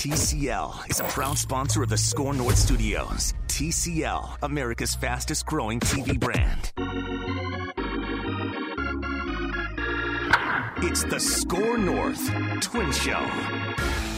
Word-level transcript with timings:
TCL 0.00 0.90
is 0.90 0.98
a 0.98 1.04
proud 1.04 1.36
sponsor 1.36 1.82
of 1.82 1.90
the 1.90 1.98
Score 1.98 2.32
North 2.32 2.56
Studios. 2.56 3.34
TCL, 3.48 4.38
America's 4.42 4.94
fastest 4.94 5.44
growing 5.44 5.78
TV 5.78 6.18
brand. 6.18 6.72
It's 10.78 11.04
the 11.04 11.20
Score 11.20 11.76
North 11.76 12.30
Twin 12.62 12.90
Show. 12.92 14.09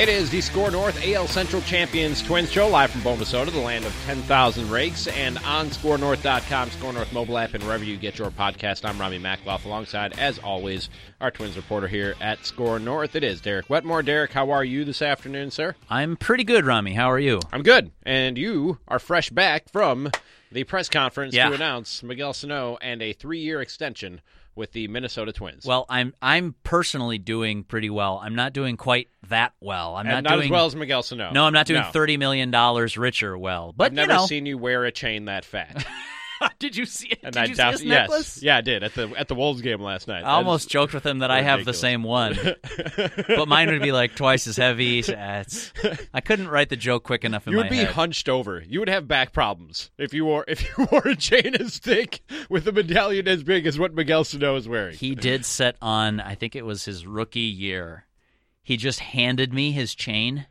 It 0.00 0.08
is 0.08 0.30
the 0.30 0.40
Score 0.40 0.70
North 0.70 0.98
AL 1.06 1.26
Central 1.26 1.60
Champions 1.60 2.22
Twins 2.22 2.50
Show, 2.50 2.68
live 2.68 2.90
from 2.90 3.02
Bombasota, 3.02 3.50
the 3.52 3.58
land 3.60 3.84
of 3.84 3.94
10,000 4.06 4.70
rakes, 4.70 5.06
and 5.08 5.36
on 5.44 5.68
ScoreNorth.com, 5.68 6.70
Score 6.70 6.94
North 6.94 7.12
mobile 7.12 7.36
app, 7.36 7.52
and 7.52 7.62
wherever 7.64 7.84
you 7.84 7.98
get 7.98 8.18
your 8.18 8.30
podcast. 8.30 8.88
I'm 8.88 8.98
Ramie 8.98 9.18
Makhlouf, 9.18 9.66
alongside, 9.66 10.18
as 10.18 10.38
always, 10.38 10.88
our 11.20 11.30
Twins 11.30 11.54
reporter 11.54 11.86
here 11.86 12.14
at 12.18 12.46
Score 12.46 12.78
North. 12.78 13.14
It 13.14 13.22
is 13.22 13.42
Derek 13.42 13.68
Wetmore. 13.68 14.02
Derek, 14.02 14.32
how 14.32 14.50
are 14.50 14.64
you 14.64 14.86
this 14.86 15.02
afternoon, 15.02 15.50
sir? 15.50 15.74
I'm 15.90 16.16
pretty 16.16 16.44
good, 16.44 16.64
Ramie. 16.64 16.94
How 16.94 17.10
are 17.10 17.18
you? 17.18 17.38
I'm 17.52 17.62
good. 17.62 17.90
And 18.02 18.38
you 18.38 18.78
are 18.88 18.98
fresh 18.98 19.28
back 19.28 19.68
from 19.70 20.10
the 20.50 20.64
press 20.64 20.88
conference 20.88 21.34
Yeah. 21.34 21.50
to 21.50 21.54
announce 21.56 22.02
Miguel 22.02 22.32
Sano 22.32 22.78
and 22.80 23.02
a 23.02 23.12
three 23.12 23.40
year 23.40 23.60
extension 23.60 24.22
with 24.54 24.72
the 24.72 24.88
Minnesota 24.88 25.32
Twins. 25.32 25.64
Well, 25.64 25.86
I'm 25.88 26.14
I'm 26.20 26.54
personally 26.62 27.18
doing 27.18 27.64
pretty 27.64 27.90
well. 27.90 28.20
I'm 28.22 28.34
not 28.34 28.52
doing 28.52 28.76
quite 28.76 29.08
that 29.28 29.52
well. 29.60 29.96
I'm 29.96 30.06
not, 30.06 30.24
not 30.24 30.34
doing 30.34 30.44
as 30.46 30.50
well 30.50 30.66
as 30.66 30.76
Miguel 30.76 31.02
Sano. 31.02 31.30
No, 31.32 31.44
I'm 31.44 31.52
not 31.52 31.66
doing 31.66 31.82
No. 31.82 31.90
thirty 31.90 32.16
million 32.16 32.50
dollars 32.50 32.96
richer 32.98 33.36
well. 33.38 33.72
But 33.76 33.84
I've 33.86 33.92
never 33.92 34.12
you 34.12 34.18
know, 34.18 34.26
seen 34.26 34.46
you 34.46 34.58
wear 34.58 34.84
a 34.84 34.92
chain 34.92 35.26
that 35.26 35.44
fat. 35.44 35.84
did 36.58 36.76
you 36.76 36.86
see 36.86 37.08
it? 37.08 37.20
And 37.22 37.32
Did 37.34 37.40
I 37.40 37.44
you 37.46 37.54
see 37.54 37.56
doubt- 37.56 37.72
his 37.72 37.82
yes. 37.84 37.90
necklace? 38.08 38.42
Yeah, 38.42 38.56
I 38.56 38.60
did 38.60 38.82
at 38.82 38.94
the 38.94 39.12
at 39.16 39.28
the 39.28 39.34
Wolves 39.34 39.60
game 39.62 39.80
last 39.80 40.08
night. 40.08 40.24
I 40.24 40.32
almost 40.32 40.68
joked 40.68 40.94
with 40.94 41.04
him 41.04 41.18
that 41.20 41.30
I 41.30 41.42
have 41.42 41.64
the 41.64 41.74
same 41.74 42.02
one, 42.02 42.36
but 43.28 43.48
mine 43.48 43.68
would 43.70 43.82
be 43.82 43.92
like 43.92 44.14
twice 44.16 44.46
as 44.46 44.56
heavy. 44.56 45.02
So, 45.02 45.12
it's- 45.12 45.72
I 46.14 46.20
couldn't 46.20 46.48
write 46.48 46.68
the 46.68 46.76
joke 46.76 47.04
quick 47.04 47.24
enough 47.24 47.46
in 47.46 47.52
You 47.52 47.58
my 47.58 47.64
would 47.64 47.70
be 47.70 47.76
head. 47.78 47.88
hunched 47.88 48.28
over. 48.28 48.62
You 48.66 48.80
would 48.80 48.88
have 48.88 49.06
back 49.08 49.32
problems 49.32 49.90
if 49.98 50.14
you 50.14 50.24
wore 50.24 50.44
if 50.48 50.62
you 50.62 50.86
wore 50.90 51.06
a 51.06 51.16
chain 51.16 51.54
as 51.54 51.78
thick 51.78 52.20
with 52.48 52.66
a 52.68 52.72
medallion 52.72 53.28
as 53.28 53.42
big 53.42 53.66
as 53.66 53.78
what 53.78 53.94
Miguel 53.94 54.24
Sano 54.24 54.56
is 54.56 54.68
wearing. 54.68 54.96
He 54.96 55.14
did 55.14 55.44
set 55.44 55.76
on, 55.82 56.20
I 56.20 56.34
think 56.34 56.56
it 56.56 56.64
was 56.64 56.84
his 56.84 57.06
rookie 57.06 57.40
year. 57.40 58.06
He 58.62 58.76
just 58.76 59.00
handed 59.00 59.52
me 59.52 59.72
his 59.72 59.94
chain. 59.94 60.46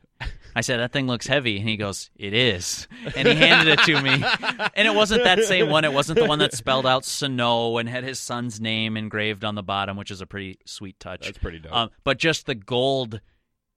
I 0.56 0.62
said, 0.62 0.78
That 0.78 0.92
thing 0.92 1.08
looks 1.08 1.28
heavy. 1.28 1.60
And 1.60 1.70
he 1.70 1.78
goes, 1.78 2.10
It 2.16 2.34
is. 2.34 2.88
And 3.16 3.28
he 3.28 3.36
handed 3.36 3.80
it 3.80 3.84
to 3.86 4.02
me. 4.02 4.24
And 4.74 4.88
it 4.88 4.94
wasn't 4.94 5.24
that 5.24 5.44
same 5.44 5.70
one. 5.70 5.86
It 5.86 5.94
wasn't 5.94 6.20
the 6.20 6.26
one 6.26 6.40
that 6.40 6.54
spelled 6.54 6.86
out 6.86 7.06
Sano 7.06 7.78
and 7.78 7.88
had 7.88 8.04
his 8.04 8.20
son's 8.20 8.60
name 8.60 8.98
engraved 8.98 9.44
on 9.44 9.56
the 9.56 9.64
bottom, 9.64 9.98
which 9.98 10.12
is 10.12 10.22
a 10.22 10.26
pretty 10.26 10.60
sweet 10.66 11.00
touch. 11.00 11.22
That's 11.26 11.38
pretty 11.38 11.60
dope. 11.60 11.74
Um, 11.74 11.90
but 12.04 12.18
just 12.18 12.46
the 12.46 12.56
gold 12.56 13.22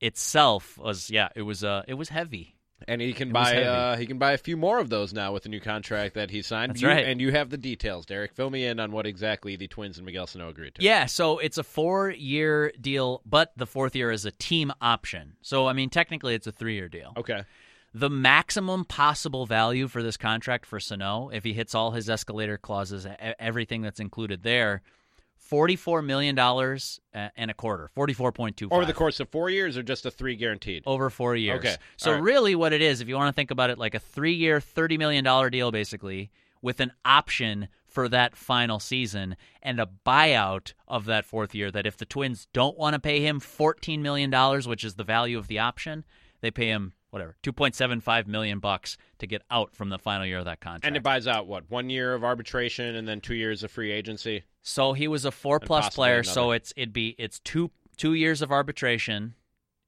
itself 0.00 0.78
was, 0.78 1.10
yeah, 1.10 1.28
it 1.36 1.42
was, 1.42 1.62
uh, 1.62 1.82
it 1.86 1.94
was 1.94 2.08
heavy. 2.08 2.56
And 2.88 3.00
he 3.00 3.12
can 3.12 3.30
buy 3.32 3.62
uh, 3.62 3.96
he 3.96 4.06
can 4.06 4.18
buy 4.18 4.32
a 4.32 4.38
few 4.38 4.56
more 4.56 4.78
of 4.78 4.88
those 4.88 5.12
now 5.12 5.32
with 5.32 5.42
the 5.44 5.48
new 5.48 5.60
contract 5.60 6.14
that 6.14 6.30
he 6.30 6.42
signed. 6.42 6.70
That's 6.70 6.82
You- 6.82 6.88
right. 6.88 7.04
And 7.04 7.20
you 7.20 7.30
have 7.32 7.50
the 7.50 7.56
details, 7.58 8.06
Derek. 8.06 8.32
Fill 8.34 8.50
me 8.50 8.66
in 8.66 8.80
on 8.80 8.92
what 8.92 9.06
exactly 9.06 9.56
the 9.56 9.68
Twins 9.68 9.96
and 9.98 10.06
Miguel 10.06 10.26
Sano 10.26 10.48
agreed 10.48 10.74
to. 10.76 10.82
Yeah, 10.82 11.06
so 11.06 11.38
it's 11.38 11.58
a 11.58 11.62
four 11.62 12.10
year 12.10 12.72
deal, 12.80 13.22
but 13.26 13.52
the 13.56 13.66
fourth 13.66 13.94
year 13.96 14.10
is 14.10 14.24
a 14.24 14.30
team 14.32 14.72
option. 14.80 15.34
So, 15.42 15.66
I 15.66 15.72
mean, 15.72 15.90
technically 15.90 16.34
it's 16.34 16.46
a 16.46 16.52
three 16.52 16.74
year 16.74 16.88
deal. 16.88 17.12
Okay. 17.16 17.44
The 17.94 18.08
maximum 18.08 18.86
possible 18.86 19.44
value 19.44 19.86
for 19.86 20.02
this 20.02 20.16
contract 20.16 20.64
for 20.64 20.80
Sano, 20.80 21.28
if 21.28 21.44
he 21.44 21.52
hits 21.52 21.74
all 21.74 21.90
his 21.90 22.08
escalator 22.08 22.56
clauses, 22.56 23.06
everything 23.38 23.82
that's 23.82 24.00
included 24.00 24.42
there, 24.42 24.80
forty-four 25.42 26.02
million 26.02 26.34
dollars 26.34 27.00
and 27.12 27.50
a 27.50 27.54
quarter, 27.54 27.90
forty-four 27.94 28.32
point 28.32 28.56
two. 28.56 28.68
Over 28.70 28.84
the 28.84 28.92
course 28.92 29.20
of 29.20 29.28
four 29.28 29.50
years, 29.50 29.76
or 29.76 29.82
just 29.82 30.06
a 30.06 30.10
three 30.10 30.36
guaranteed. 30.36 30.82
over 30.86 31.10
four 31.10 31.36
years. 31.36 31.58
Okay, 31.58 31.76
So 31.96 32.12
right. 32.12 32.22
really, 32.22 32.54
what 32.54 32.72
it 32.72 32.80
is, 32.82 33.00
if 33.00 33.08
you 33.08 33.16
want 33.16 33.28
to 33.28 33.32
think 33.36 33.50
about 33.50 33.70
it 33.70 33.78
like 33.78 33.94
a 33.94 33.98
three-year, 34.00 34.60
thirty 34.60 34.96
million 34.98 35.24
dollar 35.24 35.50
deal, 35.50 35.70
basically, 35.70 36.30
with 36.60 36.80
an 36.80 36.92
option 37.04 37.68
for 37.86 38.08
that 38.08 38.34
final 38.34 38.80
season 38.80 39.36
and 39.62 39.78
a 39.78 39.88
buyout 40.06 40.72
of 40.88 41.04
that 41.04 41.26
fourth 41.26 41.54
year. 41.54 41.70
That 41.70 41.86
if 41.86 41.98
the 41.98 42.06
Twins 42.06 42.48
don't 42.52 42.78
want 42.78 42.94
to 42.94 43.00
pay 43.00 43.20
him 43.20 43.38
fourteen 43.40 44.02
million 44.02 44.30
dollars, 44.30 44.66
which 44.66 44.84
is 44.84 44.94
the 44.94 45.04
value 45.04 45.38
of 45.38 45.48
the 45.48 45.58
option, 45.58 46.04
they 46.40 46.50
pay 46.50 46.68
him 46.68 46.94
whatever 47.10 47.36
two 47.42 47.52
point 47.52 47.74
seven 47.74 48.00
five 48.00 48.26
million 48.26 48.58
bucks 48.58 48.96
to 49.18 49.26
get 49.26 49.42
out 49.50 49.74
from 49.76 49.90
the 49.90 49.98
final 49.98 50.24
year 50.24 50.38
of 50.38 50.46
that 50.46 50.60
contract. 50.60 50.86
And 50.86 50.96
it 50.96 51.02
buys 51.02 51.26
out 51.26 51.46
what 51.46 51.70
one 51.70 51.90
year 51.90 52.14
of 52.14 52.24
arbitration 52.24 52.96
and 52.96 53.06
then 53.06 53.20
two 53.20 53.34
years 53.34 53.62
of 53.62 53.70
free 53.70 53.92
agency. 53.92 54.44
So 54.62 54.92
he 54.92 55.08
was 55.08 55.24
a 55.24 55.30
four 55.30 55.60
plus 55.60 55.94
player. 55.94 56.20
another. 56.20 56.24
So 56.24 56.50
it's 56.52 56.72
it'd 56.76 56.92
be 56.92 57.14
it's 57.18 57.40
two 57.40 57.70
two 57.96 58.14
years 58.14 58.42
of 58.42 58.50
arbitration 58.50 59.34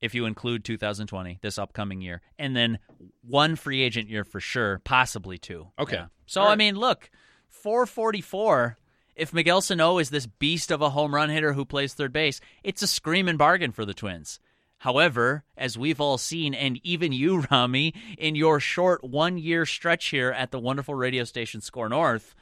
if 0.01 0.15
you 0.15 0.27
include 0.27 0.65
2020, 0.65 1.39
this 1.41 1.57
upcoming 1.57 2.03
year, 2.03 2.21
and 2.39 2.55
then 2.55 2.79
one 3.23 3.57
free 3.57 3.81
agent 3.81 4.11
year 4.11 4.23
for 4.23 4.39
sure, 4.39 4.81
possibly 4.85 5.39
two. 5.39 5.69
Okay. 5.79 5.97
Yeah. 5.97 6.07
So 6.27 6.43
All 6.43 6.49
I 6.49 6.57
mean, 6.57 6.77
look, 6.77 7.11
444. 7.49 8.77
If 9.17 9.33
Miguel 9.33 9.63
Sano 9.63 9.99
is 9.99 10.11
this 10.11 10.27
beast 10.27 10.71
of 10.71 10.83
a 10.83 10.91
home 10.91 11.15
run 11.15 11.31
hitter 11.31 11.55
who 11.55 11.65
plays 11.65 11.95
third 11.95 12.13
base, 12.13 12.41
it's 12.63 12.83
a 12.83 12.87
screaming 12.87 13.39
bargain 13.39 13.73
for 13.73 13.87
the 13.87 13.95
Twins. 13.95 14.41
However, 14.79 15.45
as 15.57 15.79
we've 15.79 16.01
all 16.01 16.19
seen, 16.19 16.53
and 16.53 16.79
even 16.83 17.13
you, 17.13 17.41
Ramie, 17.51 17.95
in 18.19 18.35
your 18.35 18.61
short 18.61 19.03
one 19.03 19.39
year 19.39 19.65
stretch 19.65 20.07
here 20.07 20.31
at 20.33 20.51
the 20.51 20.59
wonderful 20.59 20.95
radio 20.95 21.25
station 21.25 21.63
Score 21.63 21.89
North, 21.89 22.35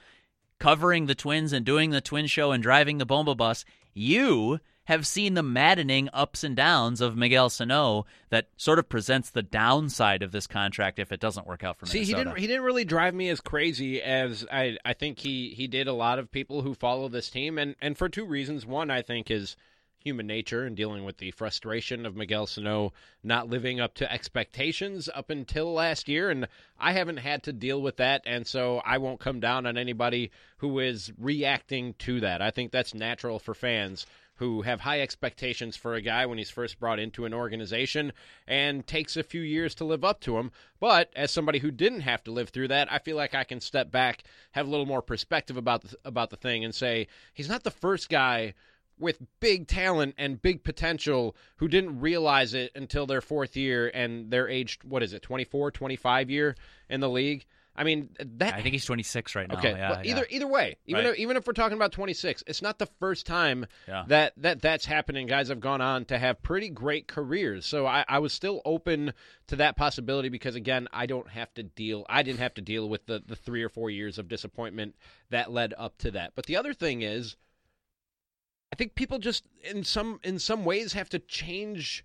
covering 0.63 1.07
the 1.07 1.15
Twins 1.15 1.53
and 1.53 1.67
doing 1.67 1.91
the 1.91 2.01
Twin 2.01 2.29
Show 2.29 2.53
and 2.53 2.63
driving 2.63 2.99
the 2.99 3.07
Bomba 3.07 3.35
bus, 3.35 3.65
you 3.95 4.61
have 4.85 5.07
seen 5.07 5.35
the 5.35 5.43
maddening 5.43 6.09
ups 6.13 6.45
and 6.45 6.55
downs 6.55 7.01
of 7.01 7.17
Miguel 7.17 7.51
Sano 7.51 8.07
that 8.31 8.49
sort 8.57 8.79
of 8.79 8.89
presents 8.89 9.31
the 9.31 9.43
downside 9.43 10.23
of 10.23 10.33
this 10.33 10.47
contract 10.47 10.99
if 10.99 11.11
it 11.13 11.21
doesn't 11.21 11.47
work 11.47 11.65
out 11.65 11.79
for 11.79 11.87
See, 11.87 12.05
he 12.05 12.15
didn't. 12.15 12.39
He 12.39 12.47
didn't 12.47 12.63
really 12.63 12.85
drive 12.85 13.15
me 13.15 13.29
as 13.29 13.41
crazy 13.41 14.01
as 14.01 14.47
I. 14.51 14.77
I 14.85 14.93
think 14.93 15.19
he 15.19 15.51
he 15.51 15.67
did 15.67 15.89
a 15.89 15.93
lot 15.93 16.19
of 16.19 16.31
people 16.31 16.63
who 16.63 16.75
follow 16.75 17.09
this 17.09 17.29
team, 17.29 17.59
and 17.59 17.75
and 17.81 17.99
for 17.99 18.09
two 18.09 18.25
reasons. 18.25 18.65
One, 18.65 18.91
I 18.91 19.03
think 19.03 19.31
is 19.31 19.57
human 20.03 20.27
nature 20.27 20.65
and 20.65 20.77
dealing 20.77 21.05
with 21.05 21.19
the 21.19 21.31
frustration 21.31 22.05
of 22.05 22.17
Miguel 22.17 22.47
Sano 22.47 22.93
not 23.23 23.49
living 23.49 23.81
up 23.81 23.95
to 23.95 24.13
expectations 24.13 25.09
up 25.15 25.31
until 25.31 25.73
last 25.73 26.09
year, 26.09 26.31
and 26.31 26.49
I 26.79 26.93
haven't 26.93 27.19
had 27.19 27.43
to 27.45 27.53
deal 27.53 27.81
with 27.81 27.97
that, 27.97 28.23
and 28.27 28.47
so 28.47 28.83
I 28.85 28.99
won't 28.99 29.21
come 29.21 29.41
down 29.41 29.67
on 29.67 29.77
anybody 29.77 30.31
who 30.59 30.79
is 30.79 31.13
reacting 31.19 31.95
to 32.01 32.21
that. 32.21 32.43
I 32.43 32.51
think 32.51 32.73
that's 32.73 32.95
natural 32.95 33.39
for 33.39 33.55
fans 33.55 34.07
who 34.37 34.63
have 34.63 34.81
high 34.81 35.01
expectations 35.01 35.77
for 35.77 35.95
a 35.95 36.03
guy 36.03 36.27
when 36.27 36.39
he's 36.39 36.51
first 36.51 36.81
brought 36.81 36.99
into 36.99 37.25
an 37.25 37.33
organization 37.33 38.13
and 38.47 38.85
takes 38.87 39.17
a 39.17 39.23
few 39.23 39.43
years 39.43 39.75
to 39.75 39.85
live 39.85 40.05
up 40.05 40.21
to 40.21 40.37
him. 40.37 40.51
But 40.81 41.13
as 41.15 41.31
somebody 41.31 41.61
who 41.61 41.71
didn't 41.71 42.01
have 42.01 42.25
to 42.25 42.33
live 42.33 42.49
through 42.49 42.69
that, 42.69 42.91
I 42.91 42.99
feel 42.99 43.17
like 43.17 43.37
I 43.37 43.45
can 43.45 43.61
step 43.61 43.93
back, 43.93 44.25
have 44.51 44.67
a 44.67 44.71
little 44.71 44.87
more 44.87 45.03
perspective 45.03 45.57
about 45.57 45.83
the, 45.83 45.97
about 46.05 46.31
the 46.31 46.37
thing, 46.37 46.65
and 46.65 46.75
say 46.75 47.07
he's 47.33 47.49
not 47.49 47.63
the 47.63 47.71
first 47.71 48.09
guy 48.09 48.55
with 49.03 49.19
big 49.41 49.67
talent 49.69 50.15
and 50.17 50.41
big 50.41 50.65
potential 50.65 51.37
who 51.57 51.69
didn't 51.69 52.01
realize 52.01 52.55
it 52.55 52.71
until 52.75 53.07
their 53.07 53.21
fourth 53.21 53.57
year 53.57 53.91
and 53.93 54.31
they're 54.31 54.49
aged 54.49 54.85
what 54.85 55.03
is 55.03 55.13
it 55.13 55.21
24 55.23 55.71
25 55.73 56.31
year 56.31 56.55
in 56.89 57.01
the 57.01 57.11
league 57.11 57.45
i 57.75 57.85
mean 57.85 58.11
that 58.39 58.55
I 58.55 58.61
think 58.63 58.75
he's 58.75 58.85
26 58.85 59.35
right 59.35 59.49
now. 59.49 59.59
Okay, 59.59 59.71
yeah, 59.73 59.89
but 59.89 60.05
yeah. 60.05 60.11
either 60.13 60.27
either 60.29 60.47
way, 60.47 60.77
even 60.87 61.05
Right. 61.07 61.15
if, 61.15 61.19
even 61.21 61.37
if 61.39 61.47
we're 61.47 61.55
talking 61.55 61.77
about 61.77 61.91
26, 61.93 62.45
it's 62.47 62.61
not 62.61 62.79
the 62.79 62.85
first 63.01 63.25
time 63.25 63.65
Yeah. 63.89 64.05
that, 64.09 64.35
that 64.37 64.61
that's 64.61 64.85
happening. 64.85 65.27
Guys 65.27 65.49
have 65.49 65.61
gone 65.61 65.81
on 65.81 66.05
to 66.07 66.19
have 66.19 66.43
pretty 66.43 66.69
great 66.69 67.09
careers, 67.09 67.65
so 67.65 67.87
I, 67.87 68.05
I 68.07 68.19
was 68.19 68.35
still 68.35 68.61
open 68.67 69.15
to 69.47 69.57
that 69.57 69.77
possibility 69.79 70.29
because 70.29 70.55
again, 70.55 70.87
I 70.93 71.07
don't 71.07 71.29
have 71.31 71.53
to 71.55 71.63
deal. 71.63 72.05
I 72.11 72.23
didn't 72.23 72.41
have 72.41 72.53
to 72.55 72.61
deal 72.61 72.91
with 72.91 73.07
the 73.07 73.23
the 73.27 73.37
three 73.37 73.63
or 73.63 73.71
four 73.71 73.89
years 73.89 74.19
of 74.19 74.29
disappointment 74.29 74.95
that 75.31 75.51
led 75.51 75.73
up 75.79 75.97
to 75.99 76.11
that. 76.11 76.33
But 76.35 76.45
the 76.45 76.57
other 76.59 76.75
thing 76.75 77.01
is, 77.01 77.37
I 78.73 78.75
think 78.75 78.95
people 78.95 79.19
just 79.19 79.45
in 79.63 79.85
some 79.85 80.19
in 80.25 80.39
some 80.39 80.65
ways 80.65 80.95
have 80.95 81.11
to 81.11 81.19
change 81.19 82.05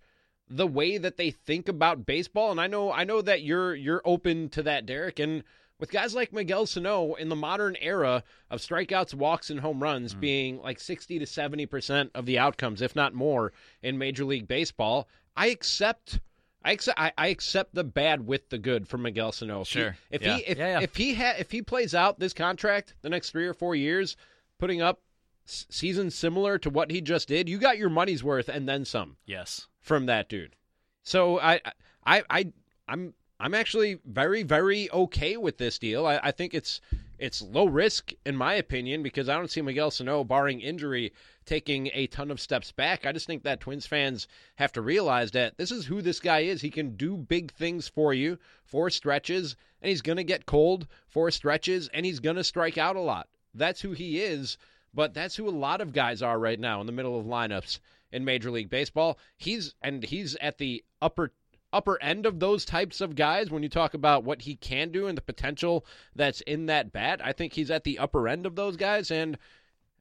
the 0.50 0.68
way 0.68 0.98
that 0.98 1.18
they 1.18 1.32
think 1.32 1.68
about 1.70 2.06
baseball 2.06 2.52
and 2.52 2.60
I 2.60 2.68
know 2.68 2.92
I 2.92 3.06
know 3.06 3.22
that 3.22 3.42
you're 3.42 3.74
you're 3.74 4.02
open 4.04 4.50
to 4.50 4.64
that 4.64 4.86
Derek 4.86 5.20
and 5.20 5.44
with 5.80 5.92
guys 5.92 6.16
like 6.16 6.34
Miguel 6.34 6.66
Sano 6.66 7.14
in 7.14 7.30
the 7.30 7.36
modern 7.36 7.76
era 7.80 8.24
of 8.50 8.60
strikeouts, 8.62 9.14
walks 9.14 9.50
and 9.50 9.60
home 9.60 9.82
runs 9.82 10.16
mm. 10.16 10.20
being 10.20 10.60
like 10.62 10.80
60 10.80 11.20
to 11.20 11.26
70% 11.26 12.10
of 12.16 12.26
the 12.26 12.40
outcomes 12.40 12.82
if 12.82 12.96
not 12.96 13.14
more 13.14 13.54
in 13.84 13.98
Major 13.98 14.26
League 14.26 14.48
Baseball, 14.48 15.08
I 15.36 15.48
accept 15.48 16.20
I 16.66 16.72
accept 16.72 17.00
I, 17.00 17.14
I 17.18 17.28
accept 17.28 17.76
the 17.76 17.84
bad 17.84 18.26
with 18.26 18.50
the 18.50 18.58
good 18.58 18.88
from 18.88 19.04
Miguel 19.04 19.32
Sano. 19.32 19.62
If 19.62 19.68
he- 19.70 19.80
Sure. 19.80 19.98
if 20.10 20.22
Yeah. 20.24 20.38
he 20.38 20.44
if, 20.46 20.58
Yeah, 20.58 20.68
yeah. 20.68 20.82
if 20.82 20.96
he 20.96 21.14
ha- 21.14 21.36
if 21.38 21.52
he 21.52 21.62
plays 21.62 21.94
out 21.94 22.20
this 22.20 22.34
contract 22.34 22.96
the 23.04 23.10
next 23.10 23.30
3 23.30 23.46
or 23.46 23.54
4 23.54 23.76
years 23.76 24.18
putting 24.58 24.82
up 24.82 25.00
s- 25.48 25.66
seasons 25.70 26.16
similar 26.16 26.58
to 26.60 26.70
what 26.70 26.92
he 26.92 27.02
just 27.02 27.28
did, 27.28 27.50
you 27.50 27.58
got 27.58 27.78
your 27.78 27.90
money's 27.90 28.24
worth 28.24 28.50
and 28.50 28.68
then 28.68 28.86
some 28.86 29.18
yes. 29.26 29.68
from 29.80 30.06
that 30.06 30.30
dude. 30.30 30.56
So 31.04 31.40
I 31.40 31.62
I 32.06 32.24
I 32.30 32.52
I'm 32.88 33.14
I'm 33.40 33.54
actually 33.54 34.00
very 34.06 34.44
very 34.44 34.92
okay 34.92 35.38
with 35.38 35.58
this 35.58 35.80
deal. 35.80 36.06
I, 36.06 36.20
I 36.24 36.32
think 36.32 36.54
it's 36.54 36.82
it's 37.20 37.42
low 37.42 37.66
risk 37.66 38.12
in 38.26 38.36
my 38.36 38.54
opinion 38.56 39.02
because 39.02 39.30
I 39.30 39.36
don't 39.36 39.50
see 39.50 39.62
Miguel 39.62 39.90
Sano 39.90 40.24
barring 40.24 40.62
injury 40.62 41.14
taking 41.46 41.90
a 41.94 42.08
ton 42.08 42.30
of 42.30 42.40
steps 42.40 42.72
back. 42.72 43.06
I 43.06 43.12
just 43.12 43.26
think 43.26 43.44
that 43.44 43.60
Twins 43.60 43.88
fans 43.88 44.28
have 44.56 44.72
to 44.74 44.82
realize 44.82 45.32
that 45.32 45.58
this 45.58 45.72
is 45.72 45.86
who 45.86 46.02
this 46.02 46.20
guy 46.20 46.40
is. 46.40 46.62
He 46.62 46.70
can 46.70 46.96
do 46.96 47.18
big 47.18 47.52
things 47.54 47.88
for 47.88 48.14
you 48.14 48.38
for 48.66 48.90
stretches, 48.90 49.56
and 49.82 49.90
he's 49.90 50.02
going 50.02 50.18
to 50.18 50.24
get 50.24 50.46
cold 50.46 50.88
for 51.08 51.32
stretches, 51.32 51.88
and 51.94 52.06
he's 52.06 52.20
going 52.20 52.36
to 52.36 52.44
strike 52.44 52.78
out 52.78 52.96
a 52.96 53.02
lot. 53.02 53.30
That's 53.54 53.82
who 53.82 53.94
he 53.94 54.22
is, 54.22 54.58
but 54.98 55.14
that's 55.14 55.36
who 55.36 55.48
a 55.48 55.52
lot 55.52 55.80
of 55.80 55.94
guys 55.94 56.24
are 56.24 56.40
right 56.40 56.60
now 56.60 56.82
in 56.82 56.88
the 56.88 56.92
middle 56.92 57.20
of 57.20 57.28
lineups 57.28 57.78
in 58.12 58.26
Major 58.26 58.50
League 58.50 58.72
Baseball. 58.72 59.20
He's 59.38 59.76
and 59.84 60.04
he's 60.04 60.36
at 60.38 60.58
the 60.58 60.84
upper 61.00 61.34
upper 61.72 62.02
end 62.02 62.26
of 62.26 62.40
those 62.40 62.66
types 62.66 63.00
of 63.00 63.14
guys 63.16 63.52
when 63.52 63.62
you 63.62 63.70
talk 63.70 63.94
about 63.94 64.24
what 64.24 64.42
he 64.42 64.56
can 64.56 64.92
do 64.92 65.06
and 65.06 65.16
the 65.16 65.22
potential 65.22 65.86
that's 66.16 66.42
in 66.42 66.66
that 66.66 66.92
bat. 66.92 67.22
I 67.24 67.32
think 67.32 67.54
he's 67.54 67.70
at 67.70 67.84
the 67.84 68.00
upper 68.00 68.28
end 68.28 68.48
of 68.48 68.56
those 68.56 68.76
guys 68.76 69.12
and 69.12 69.38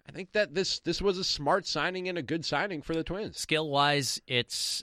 I 0.08 0.12
think 0.12 0.32
that 0.32 0.54
this 0.54 0.78
this 0.78 1.02
was 1.02 1.18
a 1.18 1.24
smart 1.24 1.66
signing 1.66 2.08
and 2.08 2.16
a 2.16 2.22
good 2.22 2.46
signing 2.46 2.80
for 2.80 2.94
the 2.94 3.04
Twins. 3.04 3.38
Skill 3.38 3.68
wise, 3.68 4.18
it's 4.26 4.82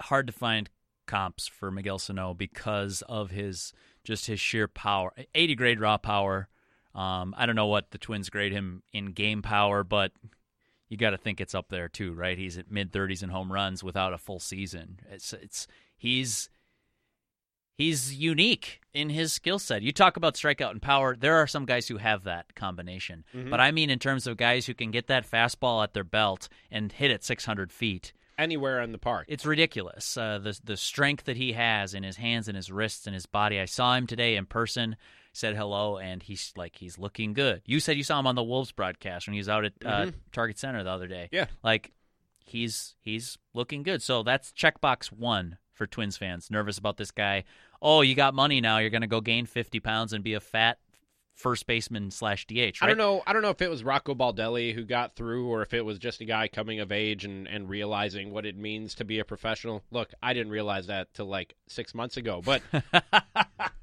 hard 0.00 0.28
to 0.28 0.32
find 0.32 0.70
comps 1.08 1.48
for 1.48 1.72
Miguel 1.72 1.98
Sano 1.98 2.34
because 2.34 3.02
of 3.08 3.32
his 3.32 3.72
just 4.04 4.26
his 4.26 4.38
sheer 4.38 4.68
power. 4.68 5.12
80 5.34 5.56
grade 5.56 5.80
raw 5.80 5.96
power. 5.96 6.48
Um, 6.94 7.34
I 7.36 7.46
don't 7.46 7.56
know 7.56 7.66
what 7.66 7.90
the 7.90 7.98
Twins 7.98 8.30
grade 8.30 8.52
him 8.52 8.82
in 8.92 9.06
game 9.12 9.42
power, 9.42 9.82
but 9.84 10.12
you 10.88 10.96
got 10.96 11.10
to 11.10 11.18
think 11.18 11.40
it's 11.40 11.54
up 11.54 11.68
there 11.68 11.88
too, 11.88 12.12
right? 12.14 12.38
He's 12.38 12.56
at 12.58 12.70
mid 12.70 12.92
30s 12.92 13.22
in 13.22 13.30
home 13.30 13.52
runs 13.52 13.82
without 13.82 14.12
a 14.12 14.18
full 14.18 14.38
season. 14.38 15.00
It's 15.10 15.32
it's 15.32 15.66
he's 15.96 16.48
he's 17.76 18.14
unique 18.14 18.80
in 18.92 19.10
his 19.10 19.32
skill 19.32 19.58
set. 19.58 19.82
You 19.82 19.92
talk 19.92 20.16
about 20.16 20.34
strikeout 20.34 20.70
and 20.70 20.82
power. 20.82 21.16
There 21.16 21.36
are 21.36 21.46
some 21.46 21.64
guys 21.66 21.88
who 21.88 21.96
have 21.98 22.24
that 22.24 22.54
combination, 22.54 23.24
Mm-hmm. 23.34 23.50
but 23.50 23.60
I 23.60 23.70
mean 23.72 23.90
in 23.90 23.98
terms 23.98 24.26
of 24.26 24.36
guys 24.36 24.66
who 24.66 24.74
can 24.74 24.90
get 24.90 25.08
that 25.08 25.28
fastball 25.28 25.82
at 25.82 25.94
their 25.94 26.04
belt 26.04 26.48
and 26.70 26.92
hit 26.92 27.10
it 27.10 27.24
600 27.24 27.72
feet. 27.72 28.12
Anywhere 28.36 28.80
in 28.82 28.90
the 28.90 28.98
park. 28.98 29.26
It's 29.28 29.46
ridiculous. 29.46 30.16
Uh, 30.16 30.38
the 30.38 30.58
the 30.64 30.76
strength 30.76 31.24
that 31.24 31.36
he 31.36 31.52
has 31.52 31.94
in 31.94 32.02
his 32.02 32.16
hands 32.16 32.48
and 32.48 32.56
his 32.56 32.70
wrists 32.70 33.06
and 33.06 33.14
his 33.14 33.26
body. 33.26 33.60
I 33.60 33.64
saw 33.64 33.94
him 33.94 34.06
today 34.08 34.34
in 34.36 34.46
person. 34.46 34.96
Said 35.36 35.56
hello, 35.56 35.98
and 35.98 36.22
he's 36.22 36.52
like 36.56 36.76
he's 36.76 36.96
looking 36.96 37.32
good. 37.32 37.62
You 37.66 37.80
said 37.80 37.96
you 37.96 38.04
saw 38.04 38.20
him 38.20 38.26
on 38.28 38.36
the 38.36 38.42
Wolves 38.44 38.70
broadcast 38.70 39.26
when 39.26 39.34
he 39.34 39.40
was 39.40 39.48
out 39.48 39.64
at 39.64 39.72
uh, 39.84 40.12
Target 40.32 40.58
Center 40.60 40.84
the 40.84 40.90
other 40.90 41.08
day. 41.08 41.28
Yeah. 41.32 41.46
like 41.64 41.92
he's 42.38 42.94
he's 43.00 43.36
looking 43.52 43.82
good. 43.82 44.00
So 44.00 44.22
that's 44.22 44.52
checkbox 44.52 45.06
one 45.06 45.58
for 45.72 45.88
Twins 45.88 46.16
fans. 46.16 46.52
Nervous 46.52 46.78
about 46.78 46.98
this 46.98 47.10
guy. 47.10 47.42
Oh, 47.82 48.00
you 48.02 48.14
got 48.14 48.32
money 48.32 48.60
now. 48.60 48.78
You're 48.78 48.90
going 48.90 49.00
to 49.02 49.08
go 49.08 49.20
gain 49.20 49.44
50 49.44 49.80
pounds 49.80 50.12
and 50.12 50.22
be 50.22 50.34
a 50.34 50.40
fat 50.40 50.78
first 51.34 51.66
baseman 51.66 52.12
slash 52.12 52.46
DH. 52.46 52.52
Right? 52.52 52.74
I 52.82 52.86
don't 52.86 52.96
know. 52.96 53.22
I 53.26 53.32
don't 53.32 53.42
know 53.42 53.50
if 53.50 53.60
it 53.60 53.68
was 53.68 53.82
Rocco 53.82 54.14
Baldelli 54.14 54.72
who 54.72 54.84
got 54.84 55.16
through, 55.16 55.48
or 55.48 55.62
if 55.62 55.74
it 55.74 55.84
was 55.84 55.98
just 55.98 56.20
a 56.20 56.24
guy 56.24 56.46
coming 56.46 56.78
of 56.78 56.92
age 56.92 57.24
and, 57.24 57.48
and 57.48 57.68
realizing 57.68 58.30
what 58.30 58.46
it 58.46 58.56
means 58.56 58.94
to 58.94 59.04
be 59.04 59.18
a 59.18 59.24
professional. 59.24 59.82
Look, 59.90 60.14
I 60.22 60.32
didn't 60.32 60.52
realize 60.52 60.86
that 60.86 61.12
till 61.12 61.26
like 61.26 61.56
six 61.66 61.92
months 61.92 62.16
ago, 62.16 62.40
but 62.44 62.62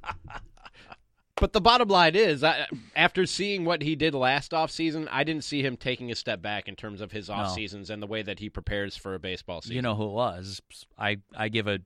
but 1.41 1.53
the 1.53 1.59
bottom 1.59 1.89
line 1.89 2.15
is, 2.15 2.43
I, 2.43 2.67
after 2.95 3.25
seeing 3.25 3.65
what 3.65 3.81
he 3.81 3.95
did 3.95 4.13
last 4.13 4.51
offseason, 4.51 5.07
I 5.11 5.23
didn't 5.23 5.43
see 5.43 5.61
him 5.61 5.75
taking 5.75 6.11
a 6.11 6.15
step 6.15 6.41
back 6.41 6.67
in 6.69 6.75
terms 6.75 7.01
of 7.01 7.11
his 7.11 7.29
off 7.29 7.53
seasons 7.53 7.89
and 7.89 8.01
the 8.01 8.07
way 8.07 8.21
that 8.21 8.39
he 8.39 8.49
prepares 8.49 8.95
for 8.95 9.15
a 9.15 9.19
baseball 9.19 9.61
season. 9.61 9.75
You 9.75 9.81
know 9.81 9.95
who 9.95 10.05
it 10.05 10.11
was? 10.11 10.61
I 10.97 11.17
I 11.35 11.49
give 11.49 11.67
a 11.67 11.79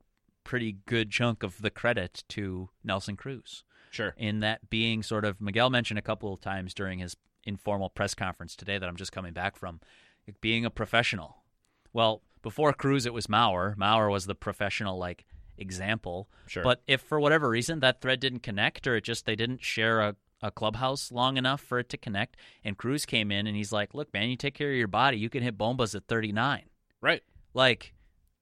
pretty 0.44 0.78
good 0.86 1.10
chunk 1.10 1.42
of 1.42 1.62
the 1.62 1.72
credit 1.72 2.24
to 2.30 2.70
Nelson 2.84 3.16
Cruz. 3.16 3.64
sure. 3.92 4.14
in 4.18 4.42
that 4.42 4.70
being 4.70 5.02
sort 5.02 5.26
of 5.26 5.42
Miguel 5.42 5.70
mentioned 5.70 5.98
a 5.98 6.04
couple 6.04 6.34
of 6.34 6.42
times 6.42 6.74
during 6.74 7.00
his 7.00 7.16
informal 7.46 7.90
press 7.90 8.14
conference 8.14 8.56
today 8.56 8.78
that 8.78 8.88
I'm 8.88 8.98
just 8.98 9.14
coming 9.14 9.34
back 9.34 9.56
from 9.56 9.80
being 10.42 10.66
a 10.66 10.70
professional. 10.70 11.38
Well, 11.94 12.22
before 12.42 12.74
Cruz 12.74 13.06
it 13.06 13.14
was 13.14 13.28
Mauer. 13.28 13.76
Mauer 13.76 14.12
was 14.12 14.26
the 14.26 14.36
professional 14.36 14.98
like 14.98 15.26
example. 15.58 16.30
Sure. 16.48 16.64
But 16.64 16.82
if 16.88 17.02
for 17.02 17.20
whatever 17.20 17.50
reason 17.50 17.80
that 17.80 18.02
thread 18.02 18.20
didn't 18.20 18.44
connect 18.44 18.88
or 18.88 18.96
it 18.96 19.04
just 19.04 19.26
they 19.26 19.36
didn't 19.36 19.64
share 19.64 20.02
a 20.02 20.16
a 20.42 20.52
clubhouse 20.52 21.12
long 21.12 21.38
enough 21.38 21.62
for 21.62 21.80
it 21.80 21.90
to 21.90 21.98
connect 21.98 22.36
and 22.64 22.78
Cruz 22.78 23.06
came 23.06 23.32
in 23.32 23.48
and 23.48 23.56
he's 23.56 23.72
like, 23.72 23.94
"Look, 23.94 24.14
man, 24.14 24.30
you 24.30 24.36
take 24.36 24.54
care 24.54 24.70
of 24.70 24.78
your 24.78 24.88
body, 24.88 25.18
you 25.18 25.30
can 25.30 25.42
hit 25.42 25.58
bombas 25.58 25.96
at 25.96 26.08
39." 26.08 26.64
Right. 27.02 27.24
Like, 27.54 27.94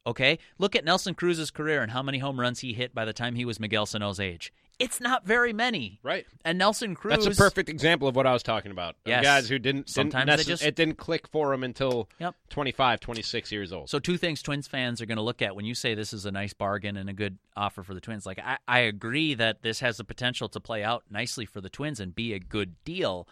okay, 0.05 0.39
look 0.57 0.75
at 0.75 0.83
Nelson 0.83 1.13
Cruz's 1.13 1.51
career 1.51 1.81
and 1.81 1.91
how 1.91 2.01
many 2.01 2.17
home 2.17 2.39
runs 2.39 2.59
he 2.59 2.73
hit 2.73 2.95
by 2.95 3.05
the 3.05 3.13
time 3.13 3.35
he 3.35 3.45
was 3.45 3.59
Miguel 3.59 3.85
Sano's 3.85 4.19
age. 4.19 4.51
It's 4.83 4.99
not 4.99 5.25
very 5.25 5.53
many. 5.53 5.99
Right. 6.03 6.25
And 6.45 6.57
Nelson 6.57 6.95
Cruz. 6.95 7.23
That's 7.25 7.37
a 7.37 7.41
perfect 7.41 7.69
example 7.69 8.07
of 8.07 8.15
what 8.15 8.27
I 8.27 8.33
was 8.33 8.43
talking 8.43 8.71
about. 8.71 8.95
Yes. 9.05 9.23
Guys 9.23 9.49
who 9.49 9.57
didn't, 9.59 9.87
didn't 9.87 9.89
Sometimes 9.89 10.27
they 10.27 10.35
necess- 10.43 10.47
just- 10.47 10.63
it 10.63 10.75
didn't 10.75 10.97
click 10.97 11.27
for 11.27 11.53
him 11.53 11.63
until 11.63 12.09
Yep. 12.19 12.35
25, 12.49 12.99
26 12.99 13.51
years 13.51 13.71
old. 13.73 13.89
So 13.89 13.99
two 13.99 14.17
things 14.17 14.41
Twins 14.41 14.67
fans 14.67 15.01
are 15.01 15.05
going 15.05 15.17
to 15.17 15.21
look 15.23 15.41
at 15.41 15.55
when 15.55 15.65
you 15.65 15.73
say 15.75 15.95
this 15.95 16.13
is 16.13 16.25
a 16.25 16.31
nice 16.31 16.53
bargain 16.53 16.97
and 16.97 17.09
a 17.09 17.13
good 17.13 17.37
offer 17.55 17.81
for 17.83 17.93
the 17.93 18.01
Twins. 18.01 18.25
Like 18.25 18.39
I, 18.39 18.57
I 18.67 18.79
agree 18.79 19.33
that 19.35 19.61
this 19.63 19.79
has 19.79 19.97
the 19.97 20.03
potential 20.03 20.49
to 20.49 20.59
play 20.59 20.83
out 20.83 21.03
nicely 21.09 21.45
for 21.45 21.61
the 21.61 21.69
Twins 21.69 21.99
and 21.99 22.13
be 22.13 22.33
a 22.33 22.39
good 22.39 22.75
deal. 22.83 23.27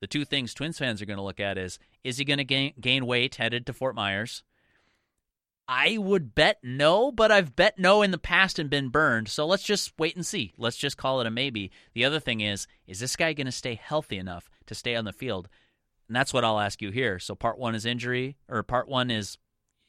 The 0.00 0.06
two 0.06 0.24
things 0.24 0.54
Twins 0.54 0.78
fans 0.78 1.02
are 1.02 1.06
going 1.06 1.16
to 1.16 1.22
look 1.24 1.40
at 1.40 1.58
is 1.58 1.78
is 2.04 2.18
he 2.18 2.24
going 2.24 2.38
to 2.38 2.44
gain, 2.44 2.72
gain 2.80 3.04
weight 3.06 3.34
headed 3.36 3.66
to 3.66 3.72
Fort 3.72 3.94
Myers? 3.94 4.42
I 5.68 5.98
would 5.98 6.34
bet 6.34 6.58
no, 6.62 7.12
but 7.12 7.30
I've 7.30 7.54
bet 7.54 7.78
no 7.78 8.00
in 8.00 8.10
the 8.10 8.18
past 8.18 8.58
and 8.58 8.70
been 8.70 8.88
burned. 8.88 9.28
So 9.28 9.46
let's 9.46 9.62
just 9.62 9.92
wait 9.98 10.16
and 10.16 10.24
see. 10.24 10.54
Let's 10.56 10.78
just 10.78 10.96
call 10.96 11.20
it 11.20 11.26
a 11.26 11.30
maybe. 11.30 11.70
The 11.92 12.06
other 12.06 12.20
thing 12.20 12.40
is, 12.40 12.66
is 12.86 13.00
this 13.00 13.16
guy 13.16 13.34
going 13.34 13.46
to 13.46 13.52
stay 13.52 13.74
healthy 13.74 14.16
enough 14.16 14.48
to 14.66 14.74
stay 14.74 14.96
on 14.96 15.04
the 15.04 15.12
field? 15.12 15.48
And 16.08 16.16
that's 16.16 16.32
what 16.32 16.42
I'll 16.42 16.58
ask 16.58 16.80
you 16.80 16.90
here. 16.90 17.18
So 17.18 17.34
part 17.34 17.58
one 17.58 17.74
is 17.74 17.84
injury, 17.84 18.38
or 18.48 18.62
part 18.62 18.88
one 18.88 19.10
is, 19.10 19.36